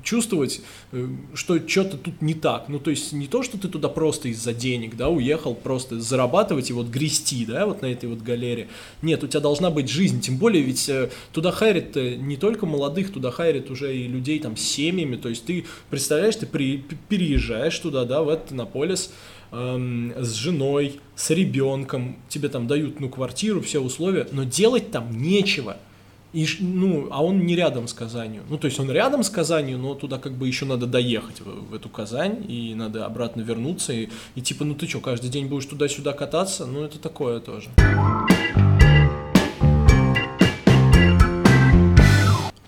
[0.03, 0.61] чувствовать,
[0.93, 2.69] э, что что-то тут не так.
[2.69, 6.71] Ну, то есть не то, что ты туда просто из-за денег, да, уехал просто зарабатывать
[6.71, 8.69] и вот грести, да, вот на этой вот галере.
[9.03, 13.13] Нет, у тебя должна быть жизнь, тем более ведь э, туда хайрит не только молодых,
[13.13, 17.79] туда хайрит уже и людей там с семьями, то есть ты, представляешь, ты при, переезжаешь
[17.79, 19.13] туда, да, в этот Иннополис,
[19.51, 25.11] эм, с женой, с ребенком, тебе там дают, ну, квартиру, все условия, но делать там
[25.11, 25.77] нечего–
[26.33, 28.43] и, ну, а он не рядом с Казанью.
[28.49, 31.71] Ну, то есть он рядом с Казанью, но туда как бы еще надо доехать в,
[31.71, 33.93] в эту Казань, и надо обратно вернуться.
[33.93, 36.65] И, и типа, ну ты что, каждый день будешь туда-сюда кататься?
[36.65, 37.69] Ну, это такое тоже.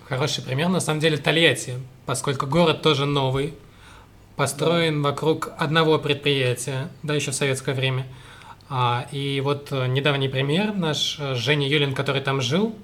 [0.07, 1.73] Хороший пример, на самом деле, Тольятти,
[2.05, 3.55] поскольку город тоже новый,
[4.35, 5.09] построен да.
[5.09, 8.05] вокруг одного предприятия, да, еще в советское время.
[8.69, 12.75] А, и вот э, недавний пример, наш э, Женя Юлин, который там жил,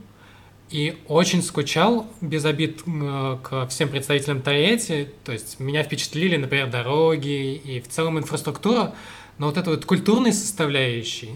[0.71, 5.09] и очень скучал, без обид к всем представителям Тольятти.
[5.25, 8.95] То есть меня впечатлили, например, дороги и в целом инфраструктура,
[9.37, 11.35] но вот это вот культурной составляющей,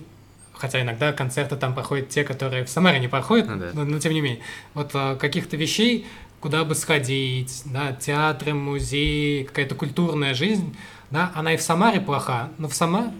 [0.53, 3.71] хотя иногда концерты там проходят те, которые в Самаре не проходят, ну, да.
[3.73, 4.39] но, но тем не менее,
[4.73, 6.05] вот э, каких-то вещей,
[6.39, 10.77] куда бы сходить, да, театры, музеи, какая-то культурная жизнь,
[11.11, 13.11] да, она и в Самаре плоха, но в, Сама...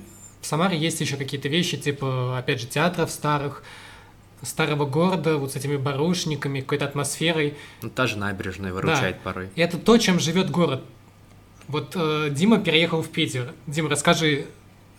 [0.42, 3.64] в Самаре есть еще какие-то вещи, типа, опять же, театров старых,
[4.44, 7.56] старого города, вот с этими барушниками, какой-то атмосферой.
[7.82, 9.22] Ну, та же набережная выручает да.
[9.24, 9.50] порой.
[9.56, 10.84] И это то, чем живет город.
[11.68, 13.54] Вот э, Дима переехал в Питер.
[13.66, 14.46] Дима, расскажи,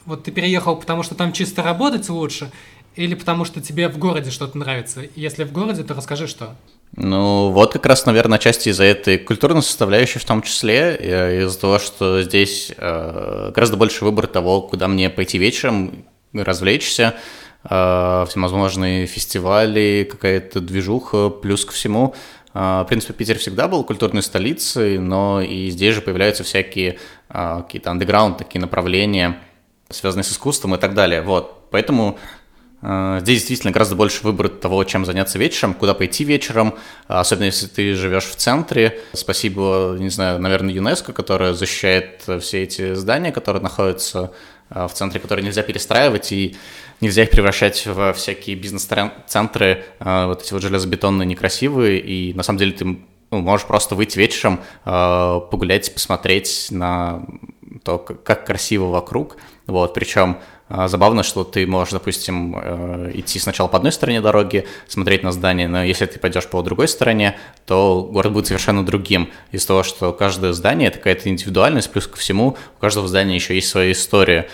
[0.04, 2.50] вот ты переехал, потому что там чисто работать лучше,
[2.96, 5.02] или потому что тебе в городе что-то нравится?
[5.14, 6.56] Если в городе, то расскажи, что.
[6.96, 11.60] Ну, вот как раз, наверное, часть из-за этой культурной составляющей в том числе, э, из-за
[11.60, 17.14] того, что здесь э, гораздо больше выбор того, куда мне пойти вечером, развлечься,
[17.66, 22.14] всевозможные фестивали, какая-то движуха, плюс ко всему.
[22.56, 26.98] Э, в принципе, Питер всегда был культурной столицей, но и здесь же появляются всякие
[27.28, 29.38] э, какие-то андеграунд, такие направления,
[29.90, 31.20] связанные с искусством и так далее.
[31.22, 32.18] Вот, поэтому
[32.82, 36.74] Здесь действительно гораздо больше выбора того, чем заняться вечером, куда пойти вечером,
[37.08, 39.00] особенно если ты живешь в центре.
[39.14, 44.30] Спасибо, не знаю, наверное, ЮНЕСКО, которая защищает все эти здания, которые находятся
[44.68, 46.56] в центре, которые нельзя перестраивать, и
[47.00, 52.58] нельзя их превращать в всякие бизнес-центры, а, вот эти вот железобетонные, некрасивые, и на самом
[52.58, 57.26] деле ты ну, можешь просто выйти вечером, а, погулять, посмотреть на
[57.84, 62.56] то, как красиво вокруг, вот, причем а, Забавно, что ты можешь, допустим,
[63.14, 66.88] идти сначала по одной стороне дороги, смотреть на здание, но если ты пойдешь по другой
[66.88, 69.30] стороне, то город будет совершенно другим.
[69.52, 73.54] Из-за того, что каждое здание– это какая-то индивидуальность, плюс ко всему у каждого здания еще
[73.54, 74.48] есть своя история.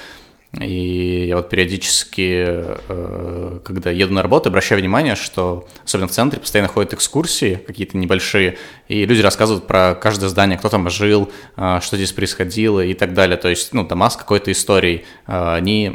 [0.61, 6.41] И я вот периодически, э, когда еду на работу, обращаю внимание, что особенно в центре
[6.41, 11.81] постоянно ходят экскурсии какие-то небольшие, и люди рассказывают про каждое здание, кто там жил, э,
[11.81, 13.38] что здесь происходило и так далее.
[13.38, 15.05] То есть, ну, дома с какой-то историей.
[15.27, 15.88] Э, они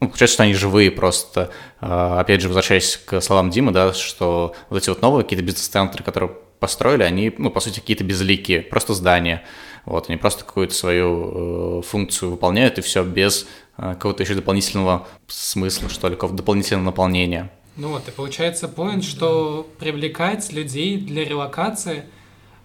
[0.00, 1.50] ну, получается, что они живые просто.
[1.80, 6.32] Опять же, возвращаясь к словам Димы, да, что вот эти вот новые какие-то бизнес-центры, которые
[6.60, 9.42] построили, они, ну, по сути, какие-то безликие, просто здания.
[9.86, 13.46] Вот, они просто какую-то свою э, функцию выполняют, и все без
[13.76, 17.50] какого-то еще дополнительного смысла, что ли, какого-то дополнительного наполнения.
[17.76, 22.04] Ну вот, и получается поинт, что привлекать людей для релокации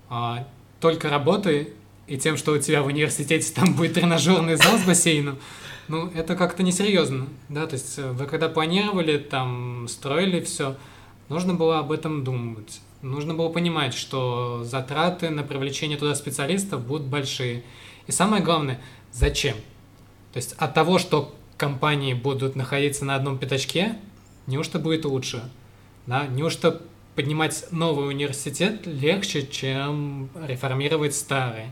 [0.10, 0.48] а,
[0.80, 1.74] только работой
[2.08, 5.38] и тем, что у тебя в университете там будет тренажерный зал с бассейном,
[5.88, 10.78] ну, это как-то несерьезно, да, то есть э, вы когда планировали, там, строили все,
[11.28, 12.80] нужно было об этом думать.
[13.02, 17.64] Нужно было понимать, что затраты на привлечение туда специалистов будут большие.
[18.08, 18.80] И самое главное,
[19.12, 19.58] зачем?
[20.34, 23.98] То есть от того, что компании будут находиться на одном пятачке,
[24.48, 25.44] неужто будет лучше?
[26.08, 26.26] Да?
[26.28, 26.82] Неужто
[27.16, 31.66] поднимать новый университет легче, чем реформировать старый?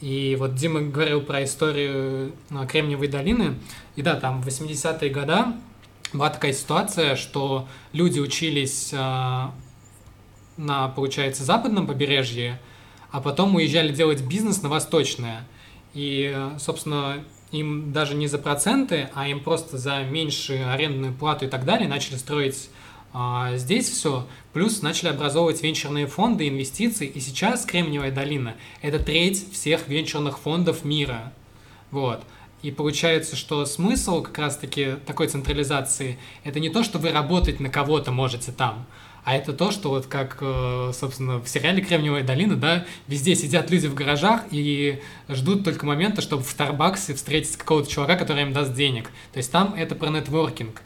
[0.00, 3.56] И вот Дима говорил про историю а, Кремниевой долины.
[3.96, 5.38] И да, там в 80-е годы
[6.14, 9.52] была такая ситуация, что люди учились а,
[10.56, 12.58] на, получается, западном побережье,
[13.10, 15.46] а потом уезжали делать бизнес на восточное.
[15.92, 17.22] И, собственно,
[17.52, 21.88] им даже не за проценты, а им просто за меньшую арендную плату и так далее
[21.88, 22.70] начали строить
[23.12, 24.26] а, здесь все.
[24.52, 27.06] Плюс начали образовывать венчурные фонды, инвестиции.
[27.06, 31.32] И сейчас Кремниевая долина– это треть всех венчурных фондов мира.
[31.90, 32.22] Вот.
[32.62, 37.68] И получается, что смысл как раз-таки такой централизации– это не то, что вы работать на
[37.68, 38.86] кого-то можете там,
[39.24, 43.70] а это то, что вот как, э, собственно, в сериале «Кремниевая долина», да, везде сидят
[43.70, 48.52] люди в гаражах и ждут только момента, чтобы в Старбаксе встретить какого-то чувака, который им
[48.52, 49.10] даст денег.
[49.32, 50.82] То есть там это про нетворкинг.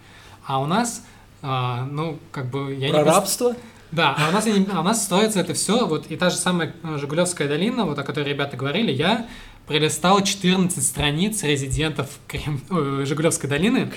[0.46, 1.02] А у нас
[1.46, 2.74] а, ну, как бы...
[2.74, 3.54] Я Про не рабство?
[3.92, 6.74] Да, а у нас, а у нас строится это все, вот и та же самая
[6.82, 9.26] э, Жигулевская долина, вот о которой ребята говорили, я
[9.66, 12.62] пролистал 14 страниц резидентов Крем...
[12.70, 13.92] Ой, Жигулевской долины.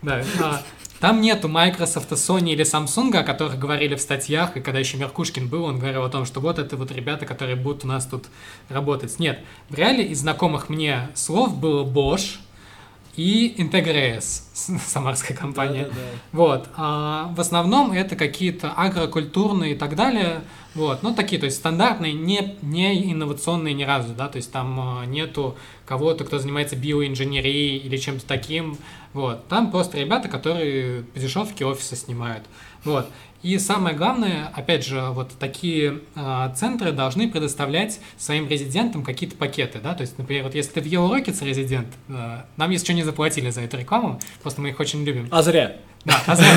[0.00, 0.62] Да, а,
[1.00, 5.48] там нету Microsoft, Sony или Samsung, о которых говорили в статьях, и когда еще Меркушкин
[5.48, 8.26] был, он говорил о том, что вот это вот ребята, которые будут у нас тут
[8.68, 9.18] работать.
[9.18, 12.38] Нет, в реале из знакомых мне слов было Bosch,
[13.18, 14.42] и Integres,
[14.86, 15.86] самарская компания.
[15.86, 16.18] Да, да, да.
[16.32, 16.68] Вот.
[16.76, 20.42] А в основном это какие-то агрокультурные и так далее.
[20.76, 21.02] Вот.
[21.02, 25.04] Ну, такие, то есть стандартные, не, не инновационные ни разу, да, то есть там а,
[25.04, 28.78] нету кого-то, кто занимается биоинженерией или чем-то таким.
[29.12, 29.48] Вот.
[29.48, 32.44] Там просто ребята, которые по дешевке офисы снимают.
[32.84, 33.08] Вот.
[33.42, 39.78] И самое главное, опять же, вот такие э, центры должны предоставлять своим резидентам какие-то пакеты,
[39.80, 43.04] да, то есть, например, вот если ты в Yellow Rockets резидент, э, нам еще не
[43.04, 45.28] заплатили за эту рекламу, просто мы их очень любим.
[45.30, 45.76] А зря.
[46.04, 46.48] Да, а зря.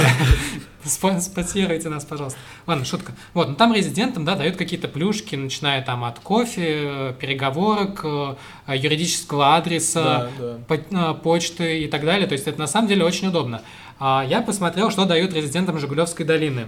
[0.84, 2.40] Спонсируйте нас, пожалуйста.
[2.66, 3.14] Ладно, шутка.
[3.36, 8.36] Вот, ну там резидентам, да, дают какие-то плюшки, начиная там от кофе, переговорок, э,
[8.76, 11.14] юридического адреса, да, да.
[11.14, 12.28] почты и так далее.
[12.28, 13.62] То есть это на самом деле очень удобно.
[14.04, 16.66] А, я посмотрел, что дают резидентам Жигулевской долины.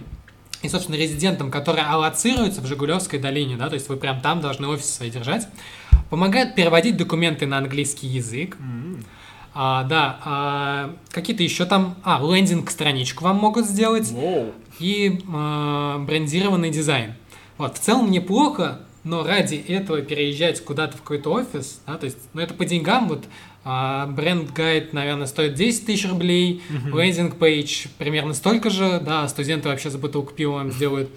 [0.62, 4.68] И, собственно, резидентам, которые аллоцируются в Жигулевской долине, да, то есть вы прям там должны
[4.68, 5.48] офис свои держать,
[6.12, 8.56] помогают переводить документы на английский язык.
[8.58, 9.06] Mm-hmm.
[9.56, 11.96] А, да, а, какие-то еще там...
[12.04, 14.12] А, лендинг-страничку вам могут сделать.
[14.12, 14.54] Wow.
[14.78, 17.16] И а, брендированный дизайн.
[17.58, 22.18] Вот, в целом неплохо, но ради этого переезжать куда-то в какой-то офис, да, то есть,
[22.34, 23.26] ну, это по деньгам, вот,
[23.64, 29.90] brand guide, наверное, стоит 10 тысяч рублей, landing page примерно столько же, да, студенты вообще
[29.90, 31.10] за бутылку пива вам сделают.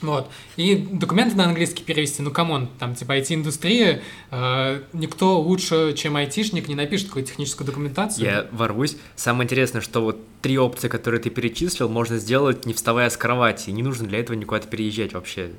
[0.00, 0.30] Вот.
[0.56, 4.00] И документы на английский перевести, ну, come on, там, типа, IT-индустрия,
[4.30, 8.24] э, никто лучше, чем айтишник, не напишет какую-то техническую документацию.
[8.24, 8.96] Я ворвусь.
[9.16, 13.70] Самое интересное, что вот три опции, которые ты перечислил, можно сделать, не вставая с кровати.
[13.70, 15.50] Не нужно для этого никуда-то переезжать вообще.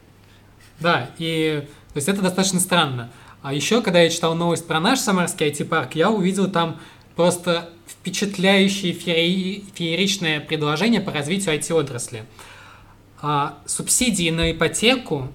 [0.80, 3.12] Да, и то есть это достаточно странно.
[3.42, 6.80] А еще, когда я читал новость про наш самарский IT-парк, я увидел там
[7.16, 9.64] просто впечатляющее феери...
[9.74, 12.26] фееричное предложение по развитию IT-отрасли.
[13.22, 15.30] А, субсидии на ипотеку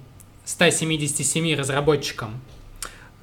[0.45, 2.41] 177 разработчикам,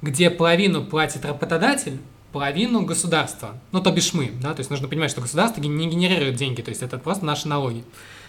[0.00, 1.98] где половину платит работодатель,
[2.32, 3.56] половину государство.
[3.70, 6.70] Ну, то бишь мы, да, то есть нужно понимать, что государство не генерирует деньги, то
[6.70, 7.84] есть это просто наши налоги.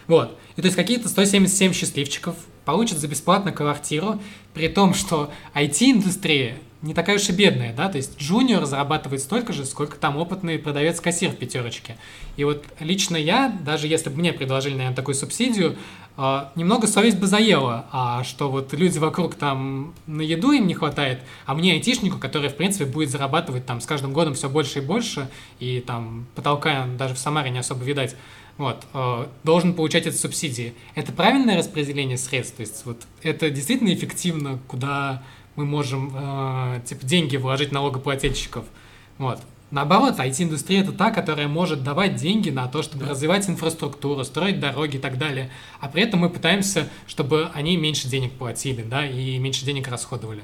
[0.06, 0.38] Вот.
[0.56, 4.20] И то есть какие-то 177 счастливчиков получат за бесплатно квартиру,
[4.52, 9.54] при том, что IT-индустрия не такая уж и бедная, да, то есть джуниор зарабатывает столько
[9.54, 11.96] же, сколько там опытный продавец-кассир в пятерочке.
[12.36, 15.76] И вот лично я, даже если бы мне предложили, наверное, такую субсидию,
[16.16, 20.74] а, немного совесть бы заела, а что вот люди вокруг там на еду им не
[20.74, 24.80] хватает, а мне айтишнику, который, в принципе, будет зарабатывать там с каждым годом все больше
[24.80, 28.14] и больше, и там потолка даже в Самаре не особо видать,
[28.56, 30.74] вот, э, должен получать эти субсидии.
[30.94, 32.56] Это правильное распределение средств?
[32.56, 35.22] То есть вот это действительно эффективно, куда
[35.56, 38.64] мы можем э, типа деньги вложить налогоплательщиков?
[39.18, 39.40] Вот.
[39.70, 43.10] Наоборот, IT-индустрия это та, которая может давать деньги на то, чтобы да.
[43.10, 45.50] развивать инфраструктуру, строить дороги и так далее.
[45.80, 50.42] А при этом мы пытаемся, чтобы они меньше денег платили, да, и меньше денег расходовали.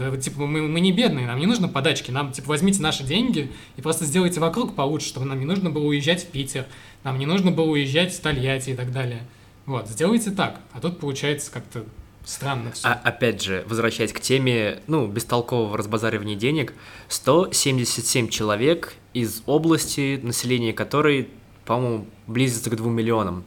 [0.00, 3.52] Да, типа, мы, мы не бедные, нам не нужно подачки, нам, типа, возьмите наши деньги
[3.76, 6.64] и просто сделайте вокруг получше, чтобы нам не нужно было уезжать в Питер,
[7.04, 9.20] нам не нужно было уезжать в Тольятти и так далее.
[9.66, 10.58] Вот, сделайте так.
[10.72, 11.84] А тут получается как-то
[12.24, 12.88] странно все.
[12.88, 16.72] А, опять же, возвращаясь к теме, ну, бестолкового разбазаривания денег,
[17.08, 21.28] 177 человек из области, население которой,
[21.66, 23.44] по-моему, близится к 2 миллионам.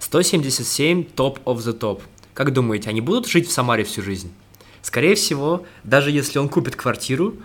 [0.00, 2.02] 177 топ of the top.
[2.34, 4.32] Как думаете, они будут жить в Самаре всю жизнь?
[4.84, 7.36] Скорее всего, даже если он купит квартиру,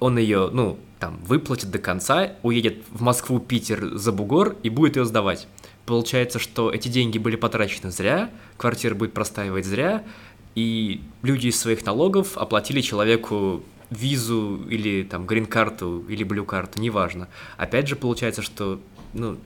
[0.00, 4.96] он ее, ну, там, выплатит до конца, уедет в Москву, Питер, за бугор и будет
[4.96, 5.46] ее сдавать.
[5.84, 10.04] Получается, что эти деньги были потрачены зря, квартира будет простаивать зря,
[10.54, 17.28] и люди из своих налогов оплатили человеку визу или там грин-карту или блю-карту, неважно.
[17.58, 18.80] Опять же, получается, что,
[19.12, 19.36] ну,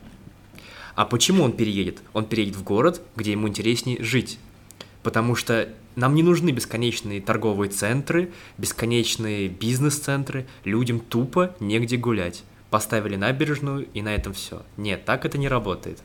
[0.95, 1.99] а почему он переедет?
[2.13, 4.39] Он переедет в город, где ему интереснее жить.
[5.03, 12.45] Потому что нам не нужны бесконечные торговые центры, бесконечные бизнес-центры, людям тупо негде гулять.
[12.71, 14.63] Поставили набережную и на этом все.
[14.77, 16.01] Нет, так это не работает.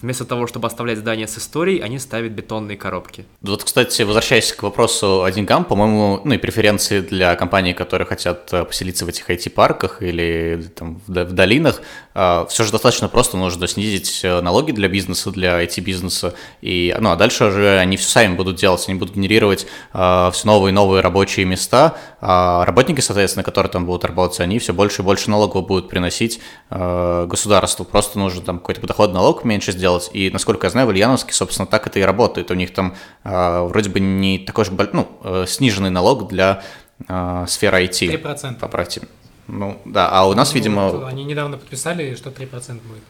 [0.00, 3.24] Вместо того, чтобы оставлять здания с историей, они ставят бетонные коробки.
[3.42, 8.52] Вот, кстати, возвращаясь к вопросу о деньгам, по-моему, ну и преференции для компаний, которые хотят
[8.52, 11.82] э, поселиться в этих IT-парках или там, в долинах,
[12.14, 13.36] э, все же достаточно просто.
[13.36, 18.08] Нужно снизить э, налоги для бизнеса, для IT-бизнеса, и, ну, а дальше уже они все
[18.08, 23.44] сами будут делать, они будут генерировать все новые и новые рабочие места, а работники, соответственно,
[23.44, 26.40] которые там будут работать, они все больше и больше налогов будут приносить
[26.70, 27.84] государству.
[27.84, 30.10] Просто нужно там какой-то подоходный налог меньше сделать, делать.
[30.12, 32.50] И, насколько я знаю, в Ульяновске, собственно, так это и работает.
[32.50, 32.94] У них там
[33.24, 36.62] э, вроде бы не такой же, ну, э, сниженный налог для
[37.08, 38.22] э, сферы IT.
[38.22, 38.58] 3%.
[38.58, 39.02] Поправьте.
[39.46, 41.08] Ну, да, а у нас, Ну, видимо...
[41.08, 43.02] они недавно подписали, что 3% будет.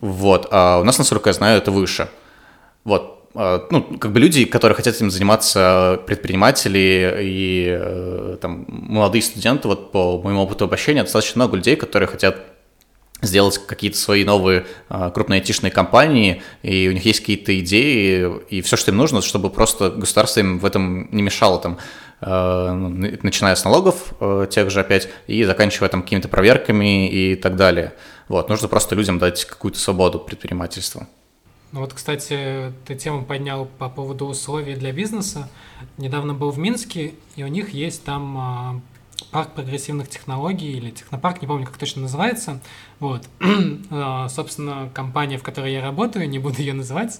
[0.00, 2.08] Вот, а у нас, насколько я знаю, это выше.
[2.82, 9.66] Вот, ну, как бы люди, которые хотят этим заниматься, предприниматели и э, там молодые студенты,
[9.66, 12.36] вот по моему опыту обращения, достаточно много людей, которые хотят
[13.22, 18.60] сделать какие-то свои новые а, крупные айтишные компании, и у них есть какие-то идеи, и
[18.60, 21.78] все, что им нужно, чтобы просто государство им в этом не мешало, там,
[22.20, 22.88] э, ну,
[23.22, 27.94] начиная с налогов э, тех же опять, и заканчивая там какими-то проверками и так далее.
[28.28, 31.06] Вот, нужно просто людям дать какую-то свободу предпринимательства.
[31.74, 35.50] Ну вот, кстати, ты тему поднял по поводу условий для бизнеса.
[35.98, 38.80] Недавно был в Минске, и у них есть там а,
[39.32, 42.60] парк прогрессивных технологий или технопарк, не помню, как точно называется.
[43.00, 43.28] Вот.
[43.90, 47.18] А, собственно, компания, в которой я работаю, не буду ее называть,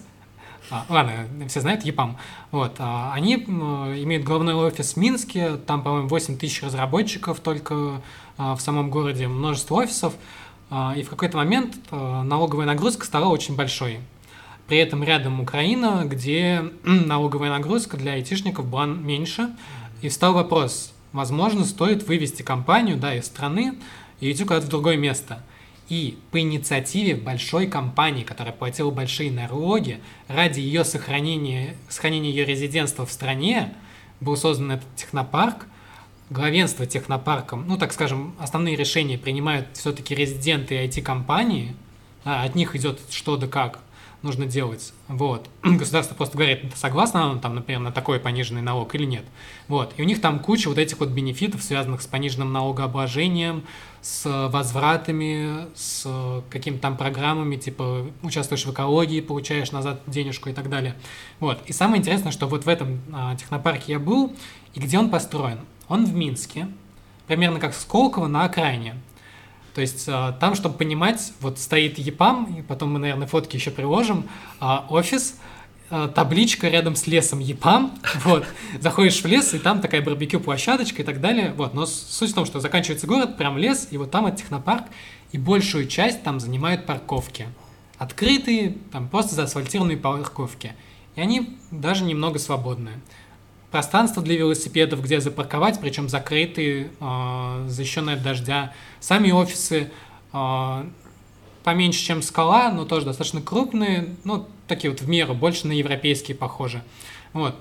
[0.71, 2.17] а, ладно, все знают ЕПАМ.
[2.53, 8.01] Вот, а, они имеют головной офис в Минске, там, по-моему, 8 тысяч разработчиков только
[8.39, 10.15] а, в самом городе, множество офисов.
[10.71, 13.99] А, и в какой-то момент налоговая нагрузка стала очень большой.
[14.67, 19.51] При этом рядом Украина, где налоговая нагрузка для айтишников была меньше.
[20.01, 23.75] И встал вопрос, возможно, стоит вывести компанию да, из страны
[24.21, 25.43] и идти куда-то в другое место.
[25.91, 33.05] И по инициативе большой компании, которая платила большие налоги, ради ее сохранения, сохранения ее резидентства
[33.05, 33.75] в стране,
[34.21, 35.67] был создан этот технопарк.
[36.31, 41.77] Главенство технопарком, ну, так скажем, основные решения принимают все-таки резиденты IT-компании,
[42.25, 43.84] а от них идет что да как
[44.25, 44.93] нужно делать.
[45.07, 45.49] Вот.
[45.63, 49.25] Государство просто говорит, согласно там, например, на такой пониженный налог или нет.
[49.69, 49.95] Вот.
[49.97, 53.63] И у них там куча вот этих вот бенефитов, связанных с пониженным налогообложением,
[54.01, 60.69] с возвратами, с какими-то там программами, типа участвуешь в экологии, получаешь назад денежку и так
[60.69, 60.97] далее.
[61.39, 61.63] Вот.
[61.67, 64.35] И самое интересное, что вот в этом а, технопарке я был,
[64.73, 65.61] и где он построен?
[65.89, 66.69] Он в Минске,
[67.27, 68.97] примерно как Сколково на окраине.
[69.75, 73.73] То есть а, там, чтобы понимать, вот стоит ЕПАМ, и потом мы, наверное, фотки еще
[73.73, 74.29] приложим,
[74.61, 75.37] а, офис,
[75.91, 77.93] а, табличка рядом с лесом ЕПАМ,
[78.25, 78.47] вот,
[78.81, 82.47] заходишь в лес, и там такая барбекю-площадочка и так далее, вот, но суть в том,
[82.47, 84.85] что заканчивается город, прям лес, и вот там это технопарк,
[85.33, 87.49] и большую часть там занимают парковки.
[87.99, 90.75] Открытые, там просто заасфальтированные парковки.
[91.17, 93.01] И они даже немного свободные
[93.75, 98.73] пространство для велосипедов, где запарковать, причем закрытые, э, защищенные от дождя.
[99.01, 99.91] Сами офисы
[100.33, 100.85] э,
[101.65, 106.37] поменьше, чем скала, но тоже достаточно крупные, ну, такие вот в меру, больше на европейские
[106.37, 106.85] похожи.
[107.33, 107.57] Вот.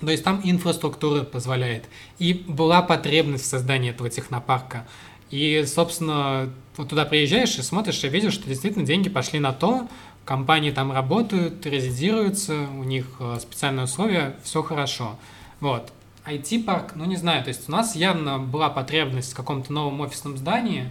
[0.00, 1.86] То есть там инфраструктура позволяет.
[2.18, 4.86] И была потребность в создании этого технопарка.
[5.30, 9.88] И, собственно, вот туда приезжаешь и смотришь, и видишь, что действительно деньги пошли на то,
[10.26, 13.06] компании там работают, резидируются, у них
[13.40, 15.16] специальные условия, все хорошо.
[15.64, 15.94] Вот.
[16.26, 20.36] IT-парк, ну не знаю, то есть у нас явно была потребность в каком-то новом офисном
[20.36, 20.90] здании,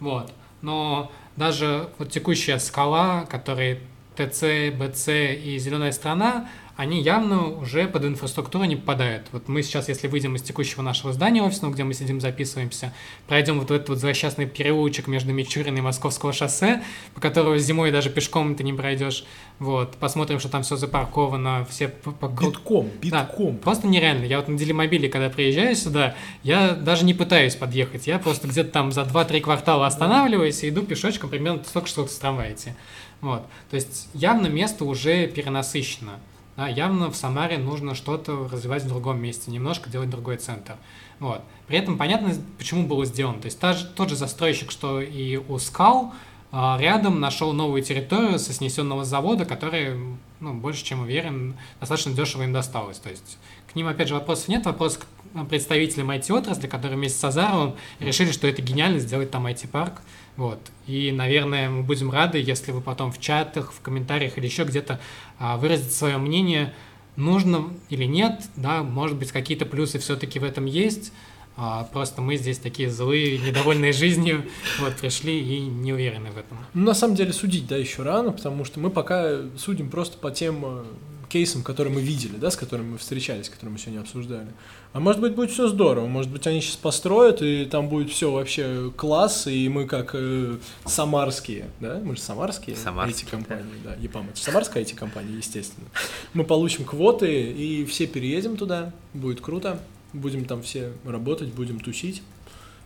[0.00, 3.78] вот, но даже вот текущая скала, который
[4.16, 6.48] ТЦ, БЦ и Зеленая страна,
[6.78, 9.26] они явно уже под инфраструктуру не попадают.
[9.32, 12.94] Вот мы сейчас, если выйдем из текущего нашего здания офисного, где мы сидим, записываемся,
[13.26, 16.80] пройдем вот этот вот злосчастный переулочек между Мичуриной и Московского шоссе,
[17.16, 19.24] по которому зимой даже пешком ты не пройдешь,
[19.58, 21.92] вот, посмотрим, что там все запарковано, все...
[22.40, 23.56] Битком, битком.
[23.56, 24.24] Да, просто нереально.
[24.24, 26.14] Я вот на Делимобиле, когда приезжаю сюда,
[26.44, 30.82] я даже не пытаюсь подъехать, я просто где-то там за 2-3 квартала останавливаюсь и иду
[30.82, 32.74] пешочком примерно столько, что с трамвая идти.
[33.20, 33.42] Вот.
[33.68, 36.20] То есть явно место уже перенасыщено.
[36.58, 40.74] Да, явно в Самаре нужно что-то развивать в другом месте, немножко делать другой центр.
[41.20, 41.40] Вот.
[41.68, 43.38] При этом понятно, почему было сделано.
[43.38, 46.12] То есть та же, тот же застройщик, что и у Скал,
[46.50, 50.00] рядом нашел новую территорию со снесенного завода, который,
[50.40, 52.98] ну, больше чем уверен, достаточно дешево им досталось.
[52.98, 53.38] То есть
[53.70, 54.66] к ним, опять же, вопросов нет.
[54.66, 55.06] Вопрос к
[55.48, 60.00] представителям IT-отрасли, которые вместе с Азаровым решили, что это гениально сделать там IT-парк.
[60.38, 60.60] Вот.
[60.86, 65.00] И, наверное, мы будем рады, если вы потом в чатах, в комментариях или еще где-то
[65.40, 66.72] а, выразите свое мнение,
[67.16, 71.12] нужно или нет, да, может быть, какие-то плюсы все-таки в этом есть,
[71.56, 74.44] а, просто мы здесь такие злые, недовольные жизнью,
[74.78, 76.56] вот, пришли и не уверены в этом.
[76.72, 80.30] Ну, на самом деле, судить, да, еще рано, потому что мы пока судим просто по
[80.30, 80.84] тем э,
[81.28, 84.48] кейсам, которые мы видели, да, с которыми мы встречались, которые мы сегодня обсуждали.
[84.92, 88.32] А может быть, будет все здорово, может быть, они сейчас построят, и там будет все
[88.32, 90.56] вообще класс, и мы как э,
[90.86, 95.36] самарские, да, мы же самарские, самарские эти компании, да, да ЕПАМ, это самарская эти компании,
[95.36, 95.86] естественно.
[96.32, 99.80] Мы получим квоты, и все переедем туда, будет круто,
[100.12, 102.22] будем там все работать, будем тусить,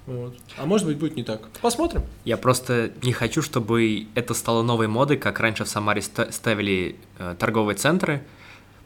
[0.06, 0.36] Вот.
[0.56, 1.48] А может быть, будет не так.
[1.60, 2.02] Посмотрим.
[2.24, 7.36] Я просто не хочу, чтобы это стало новой модой, как раньше в Самаре ставили э,
[7.38, 8.24] торговые центры,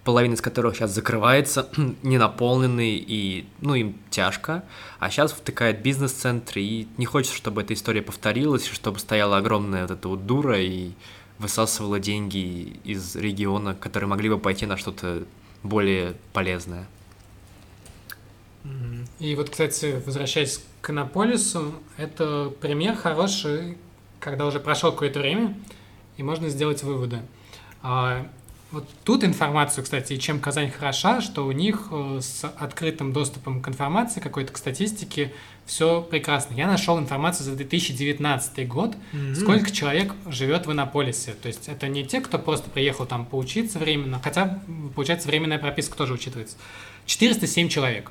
[0.04, 1.68] половина из которых сейчас закрывается,
[2.02, 4.62] не наполненные, и, ну, им тяжко,
[4.98, 9.90] а сейчас втыкает бизнес-центры, и не хочется, чтобы эта история повторилась, чтобы стояла огромная вот
[9.90, 10.90] эта вот дура и
[11.38, 15.24] высасывала деньги из региона, которые могли бы пойти на что-то
[15.62, 16.86] более полезное.
[19.18, 23.78] И вот, кстати, возвращаясь к Иннополису, это пример хороший,
[24.20, 25.54] когда уже прошло какое-то время,
[26.16, 27.20] и можно сделать выводы.
[27.82, 28.26] А,
[28.72, 33.62] вот тут информацию, кстати, и чем Казань хороша, что у них э, с открытым доступом
[33.62, 35.32] к информации, какой-то к статистике,
[35.66, 36.54] все прекрасно.
[36.54, 39.34] Я нашел информацию за 2019 год, mm-hmm.
[39.36, 41.32] сколько человек живет в Иннополисе.
[41.34, 44.60] То есть это не те, кто просто приехал там поучиться временно, хотя,
[44.94, 46.56] получается, временная прописка тоже учитывается.
[47.06, 48.10] 407 человек.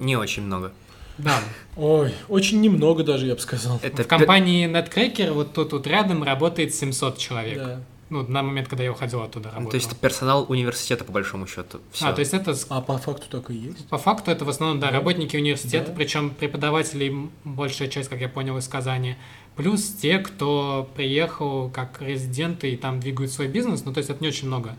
[0.00, 0.72] Не очень много.
[1.18, 1.38] Да.
[1.76, 3.78] Ой, очень немного даже, я бы сказал.
[3.82, 7.58] Это в компании NetCracker вот тут вот рядом работает 700 человек.
[7.58, 7.80] Да.
[8.08, 9.64] Ну, на момент, когда я уходил оттуда работал.
[9.66, 11.80] Ну, то есть это персонал университета, по большому счету.
[11.92, 12.08] Всё.
[12.08, 12.56] А, то есть это...
[12.68, 13.86] А по факту так и есть?
[13.88, 14.94] По факту это в основном, да, да.
[14.94, 15.96] работники университета, да.
[15.96, 19.14] причем преподаватели, большая часть, как я понял из Казани,
[19.54, 24.20] плюс те, кто приехал как резиденты и там двигают свой бизнес, ну, то есть это
[24.20, 24.76] не очень много.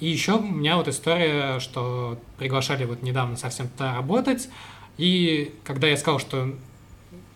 [0.00, 4.48] И еще у меня вот история, что приглашали вот недавно совсем туда работать,
[4.98, 6.54] и когда я сказал, что,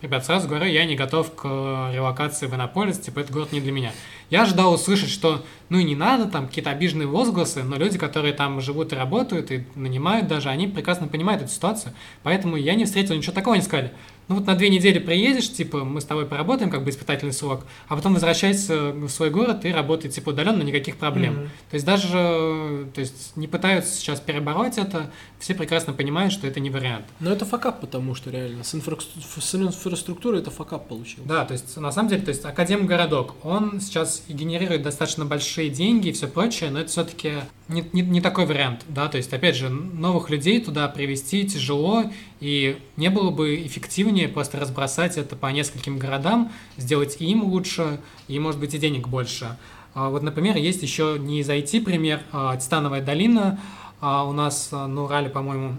[0.01, 1.45] ребят, сразу говорю, я не готов к
[1.93, 3.91] релокации в Иннополис, типа, этот город не для меня.
[4.29, 8.33] Я ожидал услышать, что ну и не надо, там какие-то обиженные возгласы, но люди, которые
[8.33, 11.93] там живут и работают, и нанимают даже, они прекрасно понимают эту ситуацию.
[12.23, 13.91] Поэтому я не встретил ничего такого, они сказали,
[14.29, 17.65] ну вот на две недели приедешь, типа, мы с тобой поработаем, как бы испытательный срок,
[17.87, 21.33] а потом возвращайся в свой город и работай, типа, удаленно, никаких проблем.
[21.33, 21.49] Mm-hmm.
[21.71, 26.59] То есть даже, то есть не пытаются сейчас перебороть это, все прекрасно понимают, что это
[26.59, 27.05] не вариант.
[27.19, 28.97] Но это факап, потому что реально с, инфра...
[28.99, 31.23] с инфраструктурой это факап получил.
[31.25, 36.09] Да, то есть на самом деле, то есть Академгородок, он сейчас генерирует достаточно большие деньги
[36.09, 37.33] и все прочее, но это все-таки
[37.67, 42.05] не, не, не такой вариант, да, то есть, опять же, новых людей туда привести тяжело,
[42.39, 48.39] и не было бы эффективнее просто разбросать это по нескольким городам, сделать им лучше, и,
[48.39, 49.57] может быть, и денег больше.
[49.93, 53.59] А вот, например, есть еще не из IT пример, а Титановая долина,
[54.01, 55.75] а у нас на Урале, по-моему,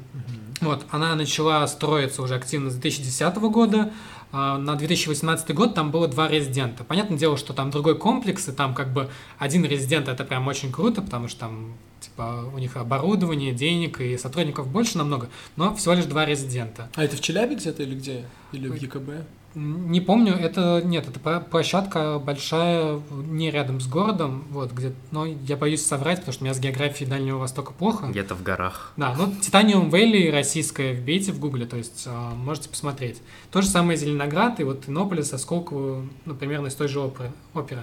[0.61, 3.93] вот, она начала строиться уже активно с 2010 года, а,
[4.33, 6.85] на 2018 год там было два резидента.
[6.85, 9.09] Понятное дело, что там другой комплекс, и там как бы
[9.39, 14.17] один резидент это прям очень круто, потому что там типа у них оборудование, денег и
[14.17, 16.89] сотрудников больше намного, но всего лишь два резидента.
[16.95, 18.25] А это в Челябе где-то или где?
[18.53, 19.11] Или в ЕКБ?
[19.55, 25.57] Не помню, это нет, это площадка большая, не рядом с городом, вот где, но я
[25.57, 28.07] боюсь соврать, потому что у меня с географией Дальнего Востока плохо.
[28.07, 28.93] Где-то в горах.
[28.97, 33.21] Да, ну Титаниум Вэлли российская, вбейте в гугле, то есть э, можете посмотреть.
[33.51, 37.33] То же самое Зеленоград и вот Иннополис, Осколково, ну, примерно из той же оперы.
[37.53, 37.83] опера.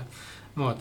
[0.56, 0.78] Вот.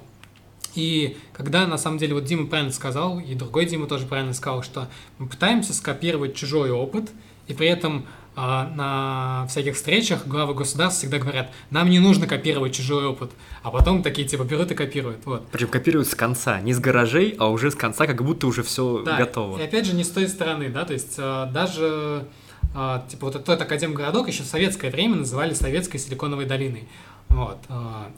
[0.76, 4.62] И когда на самом деле вот Дима правильно сказал, и другой Дима тоже правильно сказал,
[4.62, 7.10] что мы пытаемся скопировать чужой опыт,
[7.48, 8.06] и при этом
[8.36, 13.30] на всяких встречах главы государств всегда говорят, нам не нужно копировать чужой опыт,
[13.62, 15.24] а потом такие типа берут и копируют.
[15.24, 15.48] Вот.
[15.50, 19.02] Причем копируют с конца, не с гаражей, а уже с конца, как будто уже все
[19.02, 19.58] да, готово.
[19.58, 22.26] И опять же не с той стороны, да, то есть а, даже
[22.74, 26.88] а, типа вот этот академгородок еще в советское время называли советской силиконовой долиной.
[27.28, 27.58] Вот,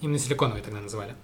[0.02, 1.14] именно силиконовой тогда называли.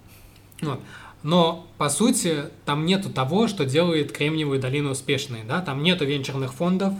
[0.62, 0.80] Вот.
[1.22, 6.52] Но, по сути, там нету того, что делает Кремниевую долину успешной, да, там нету венчурных
[6.52, 6.92] фондов,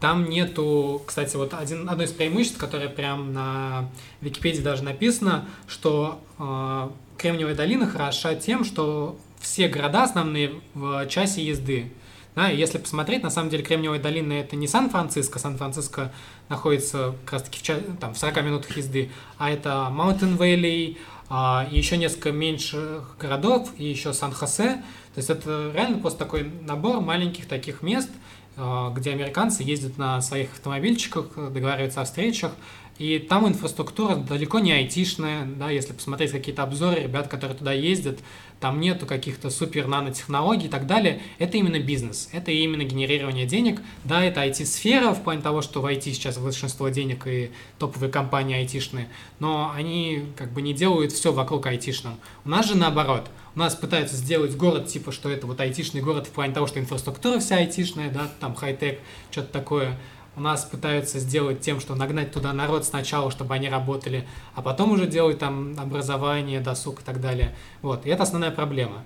[0.00, 3.88] там нету, кстати, вот один, одно из преимуществ, которое прям на
[4.20, 11.44] Википедии даже написано, что э, Кремниевая долина хороша тем, что все города основные в часе
[11.44, 11.90] езды.
[12.34, 16.12] Да, и если посмотреть, на самом деле Кремниевая долина это не Сан-Франциско, Сан-Франциско
[16.50, 20.98] находится как раз-таки в, час, там, в 40 минутах езды, а это Mountain Valley,
[21.30, 24.82] а, и еще несколько меньших городов, и еще Сан-Хосе.
[25.14, 28.25] То есть это реально просто такой набор маленьких таких мест, Э,
[28.56, 32.52] где американцы ездят на своих автомобильчиках, договариваются о встречах,
[32.98, 38.20] и там инфраструктура далеко не айтишная, да, если посмотреть какие-то обзоры ребят, которые туда ездят,
[38.58, 41.20] там нету каких-то супер нанотехнологий и так далее.
[41.38, 43.82] Это именно бизнес, это именно генерирование денег.
[44.04, 48.56] Да, это IT-сфера в плане того, что в IT сейчас большинство денег и топовые компании
[48.56, 49.08] айтишные,
[49.40, 52.18] но они как бы не делают все вокруг айтишном.
[52.46, 53.28] У нас же наоборот.
[53.56, 57.38] Нас пытаются сделать город, типа, что это вот айтишный город в плане того, что инфраструктура
[57.38, 59.00] вся айтишная, да, там хай-тек,
[59.30, 59.98] что-то такое
[60.36, 64.92] у нас пытаются сделать тем, что нагнать туда народ сначала, чтобы они работали, а потом
[64.92, 67.56] уже делать там образование, досуг и так далее.
[67.80, 69.04] Вот, и это основная проблема.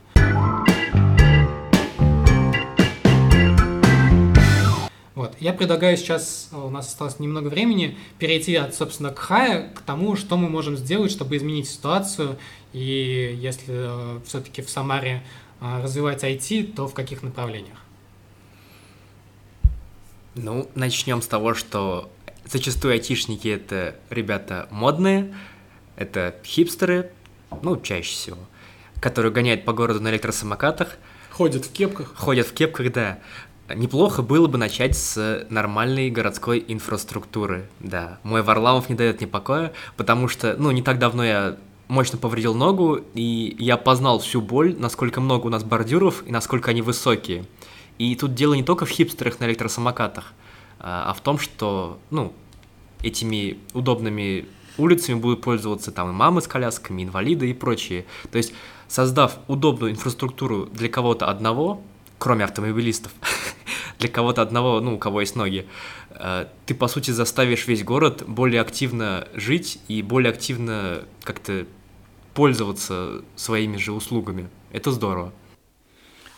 [5.41, 10.17] Я предлагаю сейчас, у нас осталось немного времени, перейти от, собственно, к хая к тому,
[10.17, 12.39] что мы можем сделать, чтобы изменить ситуацию,
[12.73, 15.23] и если э, все-таки в Самаре
[15.61, 17.79] э, развивать IT, то в каких направлениях?
[20.35, 22.11] Ну, начнем с того, что
[22.45, 25.35] зачастую айтишники— это ребята модные,
[25.97, 27.11] это хипстеры,
[27.63, 28.39] ну, чаще всего,
[29.01, 30.99] которые гоняют по городу на электросамокатах.
[31.31, 32.15] Ходят в кепках.
[32.15, 33.19] Ходят в кепках, да.
[33.75, 38.19] Неплохо было бы начать с нормальной городской инфраструктуры, да.
[38.23, 41.57] Мой Варламов не дает мне покоя, потому что, ну, не так давно я
[41.89, 46.71] мощно повредил ногу, и я познал всю боль, насколько много у нас бордюров и насколько
[46.71, 47.45] они высокие.
[47.99, 50.33] И тут дело не только в хипстерах на электросамокатах,
[50.79, 52.33] а, а в том, что, ну,
[53.03, 54.47] этими удобными
[54.79, 58.07] улицами будут пользоваться там и мамы с колясками, инвалиды и прочие.
[58.31, 58.55] То есть,
[58.89, 61.83] создав удобную инфраструктуру для кого-то одного,
[62.21, 63.13] кроме автомобилистов,
[63.99, 65.67] для кого-то одного, ну, у кого есть ноги,
[66.11, 71.67] э, ты, по сути, заставишь весь город более активно жить и более активно как-то
[72.35, 74.49] пользоваться своими же услугами.
[74.71, 75.33] Это здорово.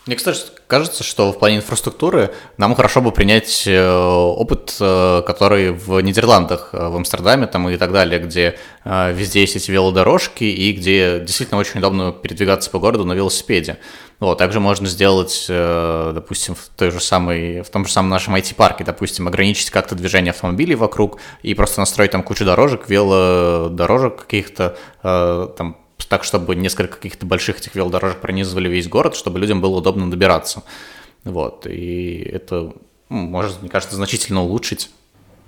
[0.05, 5.71] Мне, кстати, кажется, что в плане инфраструктуры нам хорошо бы принять э, опыт, э, который
[5.71, 10.73] в Нидерландах, э, в Амстердаме там и так далее, где везде есть эти велодорожки и
[10.73, 13.77] где действительно очень удобно передвигаться по городу на велосипеде.
[14.19, 18.83] Вот, также можно сделать, допустим, в, той же самой, в том же самом нашем IT-парке,
[18.83, 25.77] допустим, ограничить как-то движение автомобилей вокруг и просто настроить там кучу дорожек, велодорожек каких-то, там
[26.13, 30.61] так, чтобы несколько каких-то больших этих велодорожек пронизывали весь город, чтобы людям было удобно добираться.
[31.23, 32.71] Вот, и это
[33.09, 34.91] может, мне кажется, значительно улучшить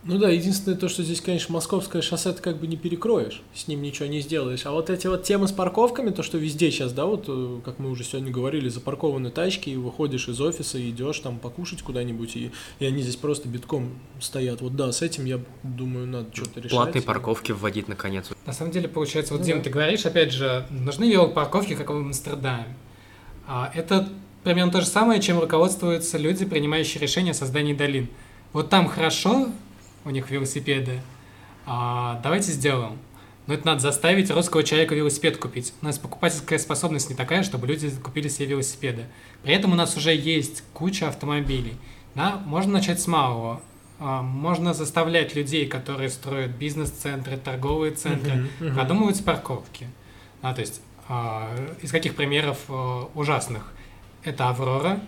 [0.07, 3.67] ну да, единственное то, что здесь, конечно, московское шоссе ты как бы не перекроешь, с
[3.67, 4.67] ним ничего не сделаешь.
[4.67, 7.79] А вот эти вот темы с парковками, то, что везде сейчас, да, вот, э, как
[7.79, 12.35] мы уже сегодня говорили, запаркованы тачки, и выходишь из офиса, и идешь там покушать куда-нибудь,
[12.35, 14.61] и, и они здесь просто битком стоят.
[14.61, 16.71] Вот да, с этим, я думаю, надо что-то решать.
[16.71, 18.29] Платные парковки вводить наконец.
[18.45, 19.63] На самом деле, получается, вот, ну, Дим, да.
[19.63, 22.75] ты говоришь, опять же, нужны велопарковки, как в Амстердаме.
[23.47, 24.07] А это
[24.43, 28.07] примерно то же самое, чем руководствуются люди, принимающие решения о создании долин.
[28.53, 29.49] Вот там хорошо,
[30.05, 31.01] у них велосипеды.
[31.65, 32.97] А, давайте сделаем.
[33.47, 35.73] Но это надо заставить русского человека велосипед купить.
[35.81, 39.05] У нас покупательская способность не такая, чтобы люди купили себе велосипеды.
[39.43, 41.75] При этом у нас уже есть куча автомобилей.
[42.15, 42.41] Да?
[42.45, 43.61] Можно начать с малого.
[43.99, 48.73] А, можно заставлять людей, которые строят бизнес-центры, торговые центры, uh-huh, uh-huh.
[48.73, 49.87] продумывать парковки.
[50.41, 51.49] А, то есть а,
[51.81, 53.71] из каких примеров а, ужасных?
[54.23, 54.99] Это Аврора,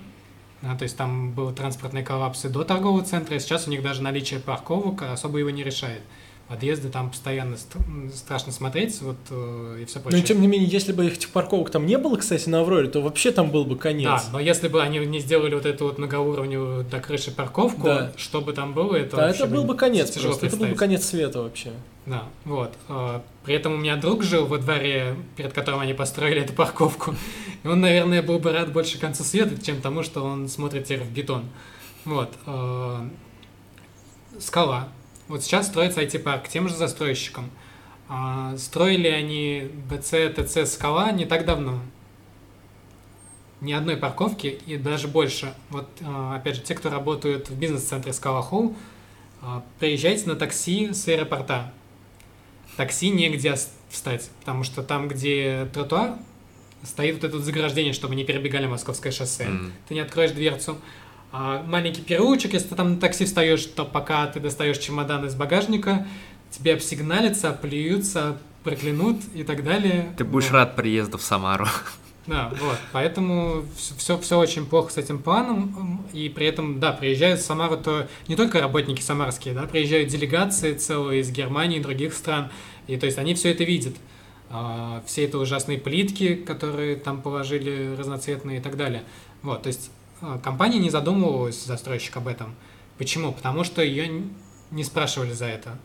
[0.61, 3.83] а, то есть там был транспортный коллапс и до торгового центра, и сейчас у них
[3.83, 6.01] даже наличие парковок особо его не решает.
[6.47, 7.57] Подъезды там постоянно
[8.13, 10.21] страшно смотреть, вот э, и все прочее.
[10.21, 13.01] Но тем не менее, если бы этих парковок там не было, кстати, на Авроре, то
[13.01, 14.07] вообще там был бы конец.
[14.07, 18.13] Да, но если бы они не сделали вот эту вот многоуровневую до крыши парковку, да.
[18.15, 21.05] что бы там было, это Да, это был бы конец просто, это был бы конец
[21.05, 21.73] света вообще.
[22.05, 22.73] Да, вот.
[22.87, 27.13] Э, при этом у меня друг жил во дворе, перед которым они построили эту парковку.
[27.63, 31.01] И он, наверное, был бы рад больше концу света, чем тому, что он смотрит теперь
[31.01, 31.43] в бетон.
[32.05, 32.29] Вот.
[32.45, 33.05] Э,
[34.39, 34.87] скала.
[35.27, 37.49] Вот сейчас строится IT-парк тем же застройщиком.
[38.09, 41.79] А строили они БЦ, ТЦ, Скала не так давно.
[43.59, 45.53] Ни одной парковки и даже больше.
[45.69, 48.75] Вот, э, опять же, те, кто работают в бизнес-центре Скала Холл,
[49.79, 51.71] приезжайте на такси с аэропорта
[52.75, 53.55] такси негде
[53.89, 56.15] встать, потому что там, где тротуар,
[56.83, 59.45] стоит вот это заграждение, чтобы не перебегали Московское шоссе.
[59.45, 59.71] Mm.
[59.87, 60.77] Ты не откроешь дверцу.
[61.31, 65.35] А маленький переулочек, если ты там на такси встаешь, то пока ты достаешь чемодан из
[65.35, 66.07] багажника,
[66.51, 70.13] тебе обсигналятся, плюются, проклянут и так далее.
[70.17, 70.53] Ты будешь вот.
[70.53, 71.67] рад приезду в Самару.
[72.27, 72.77] Да, вот.
[72.91, 76.05] Поэтому все, все очень плохо с этим планом.
[76.11, 80.73] И при этом, да, приезжают в Самару то не только работники самарские, да, приезжают делегации
[80.73, 82.49] целые из Германии и других стран.
[82.87, 83.95] И то есть они все это видят.
[84.49, 89.03] А, все это ужасные плитки, которые там положили разноцветные и так далее.
[89.41, 89.91] Вот, то есть
[90.43, 92.55] компания не задумывалась, застройщик, об этом.
[92.97, 93.31] Почему?
[93.31, 94.23] Потому что ее
[94.71, 95.77] не спрашивали за это.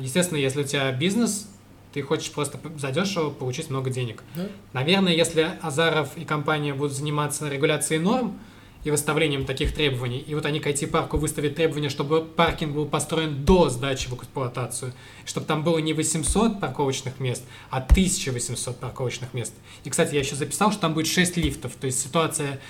[0.00, 1.48] Естественно, если у тебя бизнес,
[1.92, 4.22] ты хочешь просто задешево получить много денег.
[4.34, 4.48] Да.
[4.72, 8.38] Наверное, если Азаров и компания будут заниматься регуляцией норм
[8.84, 13.44] и выставлением таких требований, и вот они к IT-парку выставят требования, чтобы паркинг был построен
[13.44, 14.92] до сдачи в эксплуатацию,
[15.24, 19.54] чтобы там было не 800 парковочных мест, а 1800 парковочных мест.
[19.84, 22.60] И, кстати, я еще записал, что там будет 6 лифтов, то есть ситуация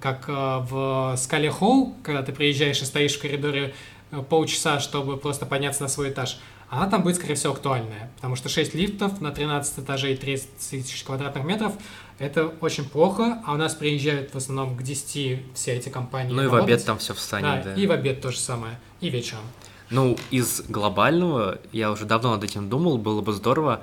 [0.00, 3.74] как э, в Скале Холл, когда ты приезжаешь и стоишь в коридоре
[4.10, 6.38] э, полчаса, чтобы просто подняться на свой этаж–
[6.74, 11.04] она там будет, скорее всего, актуальная, потому что 6 лифтов на 13 этажей 30 тысяч
[11.04, 11.72] квадратных метров
[12.18, 16.32] это очень плохо, а у нас приезжают в основном к 10 все эти компании.
[16.32, 17.80] Ну и в обед там все встанет, да, да.
[17.80, 19.42] И в обед то же самое, и вечером.
[19.90, 23.82] Ну, из глобального, я уже давно над этим думал, было бы здорово.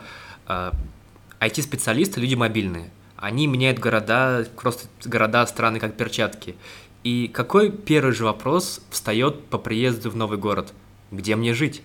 [1.39, 2.91] IT-специалисты– люди мобильные.
[3.21, 6.55] Они меняют города, просто города, страны как перчатки.
[7.03, 10.73] И какой первый же вопрос встает по приезду в новый город?
[11.11, 11.83] Где мне жить?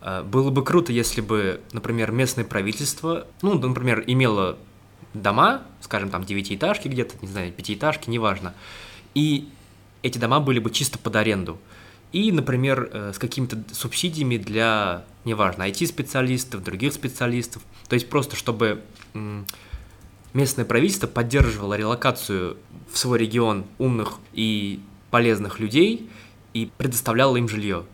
[0.00, 4.56] А, было бы круто, если бы, например, местное правительство, ну, например, имело
[5.12, 8.54] дома, скажем, там, девятиэтажки где-то, не знаю, пятиэтажки, неважно,
[9.14, 9.50] и
[10.02, 11.58] эти дома были бы чисто под аренду.
[12.12, 17.62] И, например, э, с какими-то субсидиями для, неважно, IT-специалистов, других специалистов.
[17.88, 18.82] То есть просто, чтобы
[20.34, 22.58] местное правительство поддерживало релокацию
[22.92, 24.80] в свой регион умных и
[25.10, 26.10] полезных людей
[26.52, 27.84] и предоставляло им жилье.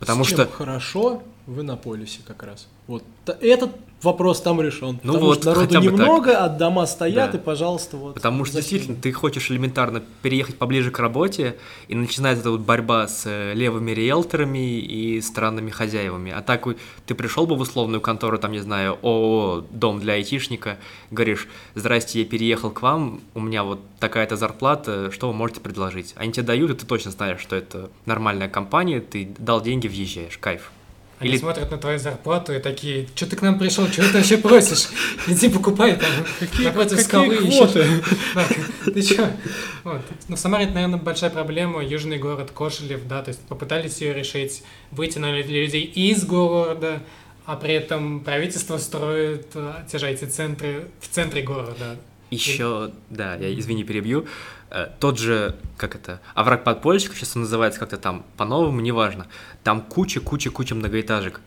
[0.00, 2.68] Потому С чем что хорошо в Иннополисе как раз.
[2.86, 3.70] Вот этот
[4.02, 4.98] вопрос там решен.
[5.02, 6.42] Ну потому вот, что народу немного, так.
[6.42, 7.38] а дома стоят, да.
[7.38, 8.14] и, пожалуйста, вот.
[8.14, 11.56] Потому что действительно ты хочешь элементарно переехать поближе к работе,
[11.88, 16.32] и начинается эта вот борьба с э, левыми риэлторами и странными хозяевами.
[16.32, 16.66] А так
[17.06, 20.78] ты пришел бы в условную контору, там, не знаю, ООО «Дом для айтишника»,
[21.10, 26.14] говоришь, здрасте, я переехал к вам, у меня вот такая-то зарплата, что вы можете предложить?
[26.16, 30.38] Они тебе дают, и ты точно знаешь, что это нормальная компания, ты дал деньги, въезжаешь,
[30.38, 30.70] кайф.
[31.18, 31.38] Они Или...
[31.38, 34.88] смотрят на твою зарплату и такие, что ты к нам пришел, что ты вообще просишь?
[35.26, 37.86] Иди покупай там какие, напротив какие скалы квоты?
[38.84, 39.32] Ты что?
[39.82, 40.02] Вот.
[40.28, 41.82] Ну, в Самаре это, наверное, большая проблема.
[41.82, 47.02] Южный город Кошелев, да, то есть попытались ее решить, выйти на людей из города,
[47.46, 51.96] а при этом правительство строит а, те же эти центры в центре города.
[52.30, 53.14] Еще, и...
[53.14, 54.26] да, я извини, перебью.
[54.76, 59.26] Э, тот же, как это, овраг подпольщиков, сейчас он называется как-то там по-новому, неважно.
[59.64, 61.40] Там куча-куча-куча многоэтажек.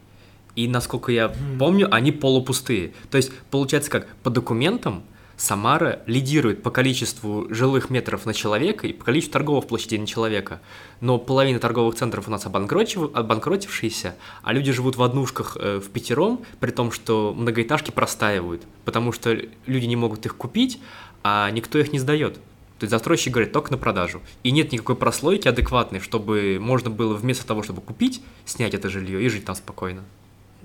[0.55, 2.93] И, насколько я помню, они полупустые.
[3.11, 5.03] То есть, получается как, по документам
[5.38, 10.59] Самара лидирует по количеству жилых метров на человека и по количеству торговых площадей на человека.
[10.99, 13.11] Но половина торговых центров у нас обанкротив...
[13.13, 19.11] обанкротившиеся, а люди живут в однушках э, в пятером, при том, что многоэтажки простаивают, потому
[19.11, 20.82] что люди не могут их купить,
[21.23, 22.39] а никто их не сдает.
[22.80, 24.21] То есть застройщик говорит только на продажу.
[24.43, 29.21] И нет никакой прослойки адекватной, чтобы можно было вместо того, чтобы купить, снять это жилье
[29.21, 30.05] и жить там спокойно.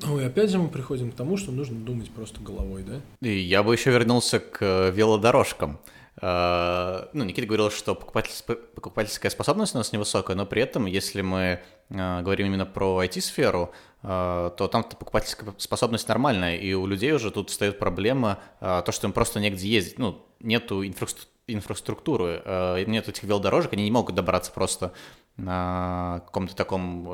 [0.02, 3.00] Ну и опять же мы приходим к тому, что нужно думать просто головой, да?
[3.26, 5.78] И я бы еще вернулся к э, велодорожкам.
[6.22, 11.60] Uh, ну, Никита говорил, что покупательская, способность у нас невысокая, но при этом, если мы
[11.90, 17.48] uh, говорим именно про IT-сферу, то там покупательская способность нормальная, и у людей уже тут
[17.48, 23.22] встает проблема, то, что им просто негде ездить, ну, нету инфраструктуры инфраструктуры, э, нет этих
[23.24, 24.92] велодорожек, они не могут добраться просто
[25.36, 27.06] на каком-то таком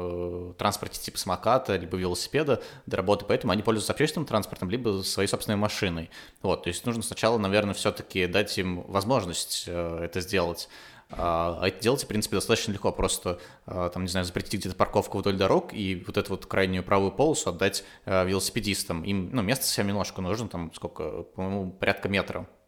[0.51, 5.29] э, транспорте типа самоката, либо велосипеда до работы, поэтому они пользуются общественным транспортом, либо своей
[5.29, 6.11] собственной машиной.
[6.43, 10.69] Вот, то есть нужно сначала, наверное, все-таки дать им возможность э, это сделать.
[11.13, 12.93] А это делать, в принципе, достаточно легко.
[12.93, 17.11] Просто, там, не знаю, запретить где-то парковку вдоль дорог и вот эту вот крайнюю правую
[17.11, 19.03] полосу отдать велосипедистам.
[19.03, 22.60] Им, ну, место совсем немножко нужно, там, сколько, по-моему, порядка метра Э,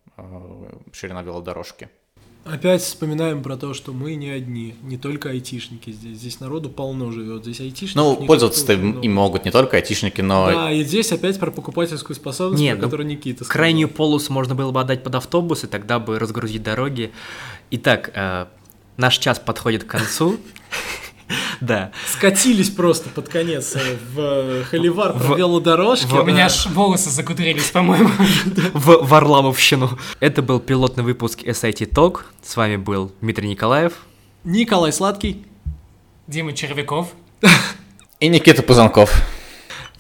[0.93, 1.89] ширина велодорожки.
[2.45, 6.19] Опять вспоминаем про то, что мы не одни, не только айтишники здесь.
[6.19, 7.45] Здесь народу полно живет.
[7.45, 7.97] Здесь айтишники.
[7.97, 10.47] Ну, пользоваться-то и могут не только айтишники, но.
[10.47, 13.53] Да, и здесь опять про покупательскую способность, Нет, про ну, которую Никита сказал.
[13.53, 17.13] Крайнюю полосу можно было бы отдать под автобус, и тогда бы разгрузить дороги.
[17.71, 18.47] Итак, э,
[18.97, 20.37] наш час подходит к концу.
[21.61, 21.93] Да.
[22.07, 26.15] Скатились просто под конец э, в холивар в велодорожке.
[26.15, 28.11] У меня аж волосы закудрились, по-моему.
[28.73, 29.99] В Варламовщину.
[30.21, 32.21] Это был пилотный выпуск SIT Talk.
[32.43, 33.93] С вами был Дмитрий Николаев.
[34.45, 35.45] Николай Сладкий.
[36.27, 37.13] Дима Червяков.
[38.21, 39.13] И Никита Пузанков.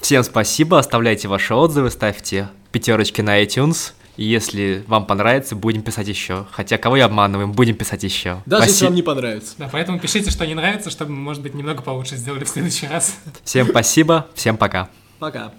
[0.00, 3.92] Всем спасибо, оставляйте ваши отзывы, ставьте пятерочки на iTunes.
[4.16, 6.46] Если вам понравится, будем писать еще.
[6.50, 8.42] Хотя кого я обманываем, будем писать еще.
[8.44, 8.72] Даже Спасибо.
[8.72, 9.54] если вам не понравится.
[9.58, 12.86] Да, поэтому пишите, что не нравится, чтобы мы, может быть, немного получше сделали в следующий
[12.86, 13.16] раз.
[13.44, 14.88] Всем спасибо, всем пока.
[15.18, 15.52] Пока.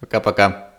[0.00, 0.70] Пока-пока.